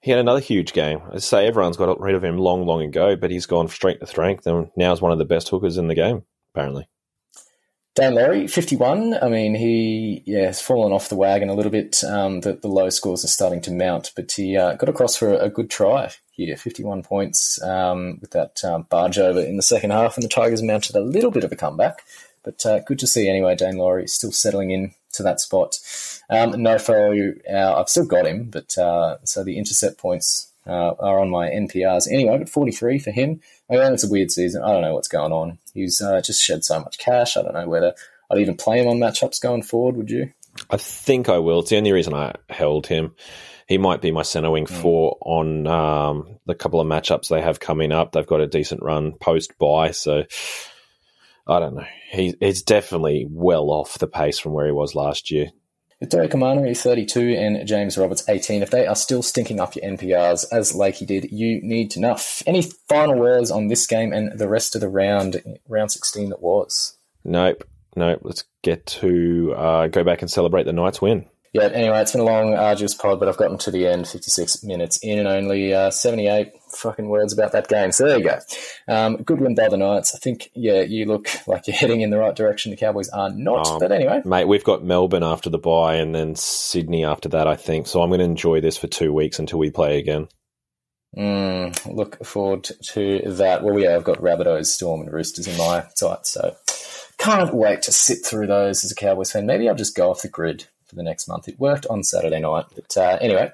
[0.00, 1.00] He had another huge game.
[1.12, 4.06] I say everyone's got rid of him long, long ago, but he's gone strength to
[4.06, 6.88] strength and now is one of the best hookers in the game, apparently.
[7.94, 9.14] Daine Laurie, 51.
[9.22, 12.02] I mean, he yeah has fallen off the wagon a little bit.
[12.02, 15.32] Um, the, the low scores are starting to mount, but he uh, got across for
[15.32, 19.62] a, a, good try here, 51 points um, with that um, barge over in the
[19.62, 22.02] second half, and the Tigers mounted a little bit of a comeback.
[22.42, 23.54] But uh, good to see anyway.
[23.54, 25.76] Daine Laurie still settling in to that spot.
[26.28, 30.94] Um, no fellow, uh, I've still got him, but uh, so the intercept points uh,
[30.98, 32.38] are on my NPRs anyway.
[32.38, 33.40] But 43 for him.
[33.70, 34.62] Again, it's a weird season.
[34.62, 35.58] I don't know what's going on.
[35.72, 37.36] He's uh, just shed so much cash.
[37.36, 37.94] I don't know whether
[38.30, 39.96] I'd even play him on matchups going forward.
[39.96, 40.32] Would you?
[40.70, 41.60] I think I will.
[41.60, 43.14] It's the only reason I held him.
[43.66, 44.74] He might be my centre wing Hmm.
[44.74, 48.12] four on um, the couple of matchups they have coming up.
[48.12, 50.24] They've got a decent run post buy, so
[51.46, 51.86] I don't know.
[52.10, 55.48] He, he's definitely well off the pace from where he was last year.
[56.00, 58.62] With Derek Amano, 32, and James Roberts, 18.
[58.62, 62.42] If they are still stinking up your NPRs, as Lakey did, you need to nuff.
[62.46, 66.42] Any final words on this game and the rest of the round, round 16 that
[66.42, 66.98] was?
[67.24, 67.64] Nope,
[67.96, 68.20] nope.
[68.22, 71.26] Let's get to uh, go back and celebrate the Knights win.
[71.54, 74.64] Yeah, anyway, it's been a long, arduous pod, but I've gotten to the end, 56
[74.64, 77.92] minutes in, and only uh, 78 fucking words about that game.
[77.92, 78.38] So there you go.
[78.88, 80.14] Um, good win by the Knights.
[80.14, 82.70] I think, yeah, you look like you're heading in the right direction.
[82.70, 84.22] The Cowboys are not, Um, but anyway.
[84.24, 87.86] Mate, we've got Melbourne after the bye and then Sydney after that, I think.
[87.86, 90.28] So I'm going to enjoy this for two weeks until we play again.
[91.16, 93.62] Mm, look forward to that.
[93.62, 96.56] Well, yeah, I've got Rabbitohs, Storm, and Roosters in my sight, so
[97.18, 99.46] can't wait to sit through those as a Cowboys fan.
[99.46, 101.48] Maybe I'll just go off the grid for the next month.
[101.48, 103.50] It worked on Saturday night, but uh, anyway,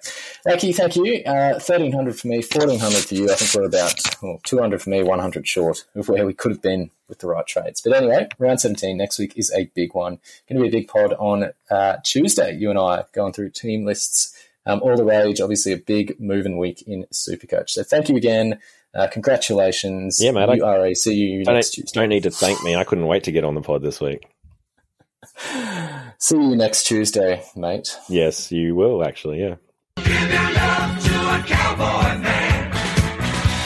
[0.46, 1.22] Aki, thank you.
[1.24, 3.30] Uh, Thirteen hundred for me, fourteen hundred for you.
[3.30, 6.34] I think we're about well, two hundred for me, one hundred short of where we
[6.34, 7.80] could have been with the right trades.
[7.80, 10.18] But anyway, round seventeen next week is a big one.
[10.48, 12.54] Going to be a big pod on uh, Tuesday.
[12.54, 14.36] You and I going through team lists.
[14.66, 17.70] Um, all the rage, obviously a big moving week in Supercoach.
[17.70, 18.58] So thank you again.
[18.94, 20.18] Uh, congratulations.
[20.22, 22.00] Yeah, mate, I- You are a see you I next don't, Tuesday.
[22.00, 22.76] don't need to thank me.
[22.76, 24.26] I couldn't wait to get on the pod this week.
[26.18, 27.96] See you next Tuesday, mate.
[28.08, 29.56] Yes, you will, actually, yeah.
[29.96, 32.72] Give your love to a cowboy man.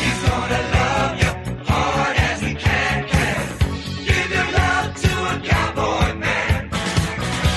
[0.01, 1.31] He's gonna love you
[1.65, 3.59] hard as he can, can.
[4.05, 6.71] Give your love to a cowboy man.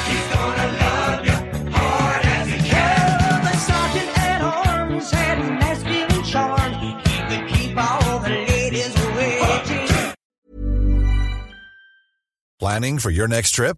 [0.08, 3.44] He's gonna love you hard as he can.
[3.44, 6.74] The sergeant at arms had a masculine charm.
[6.74, 6.92] He
[7.30, 10.14] could keep all the ladies waiting.
[12.60, 13.78] Planning for your next trip?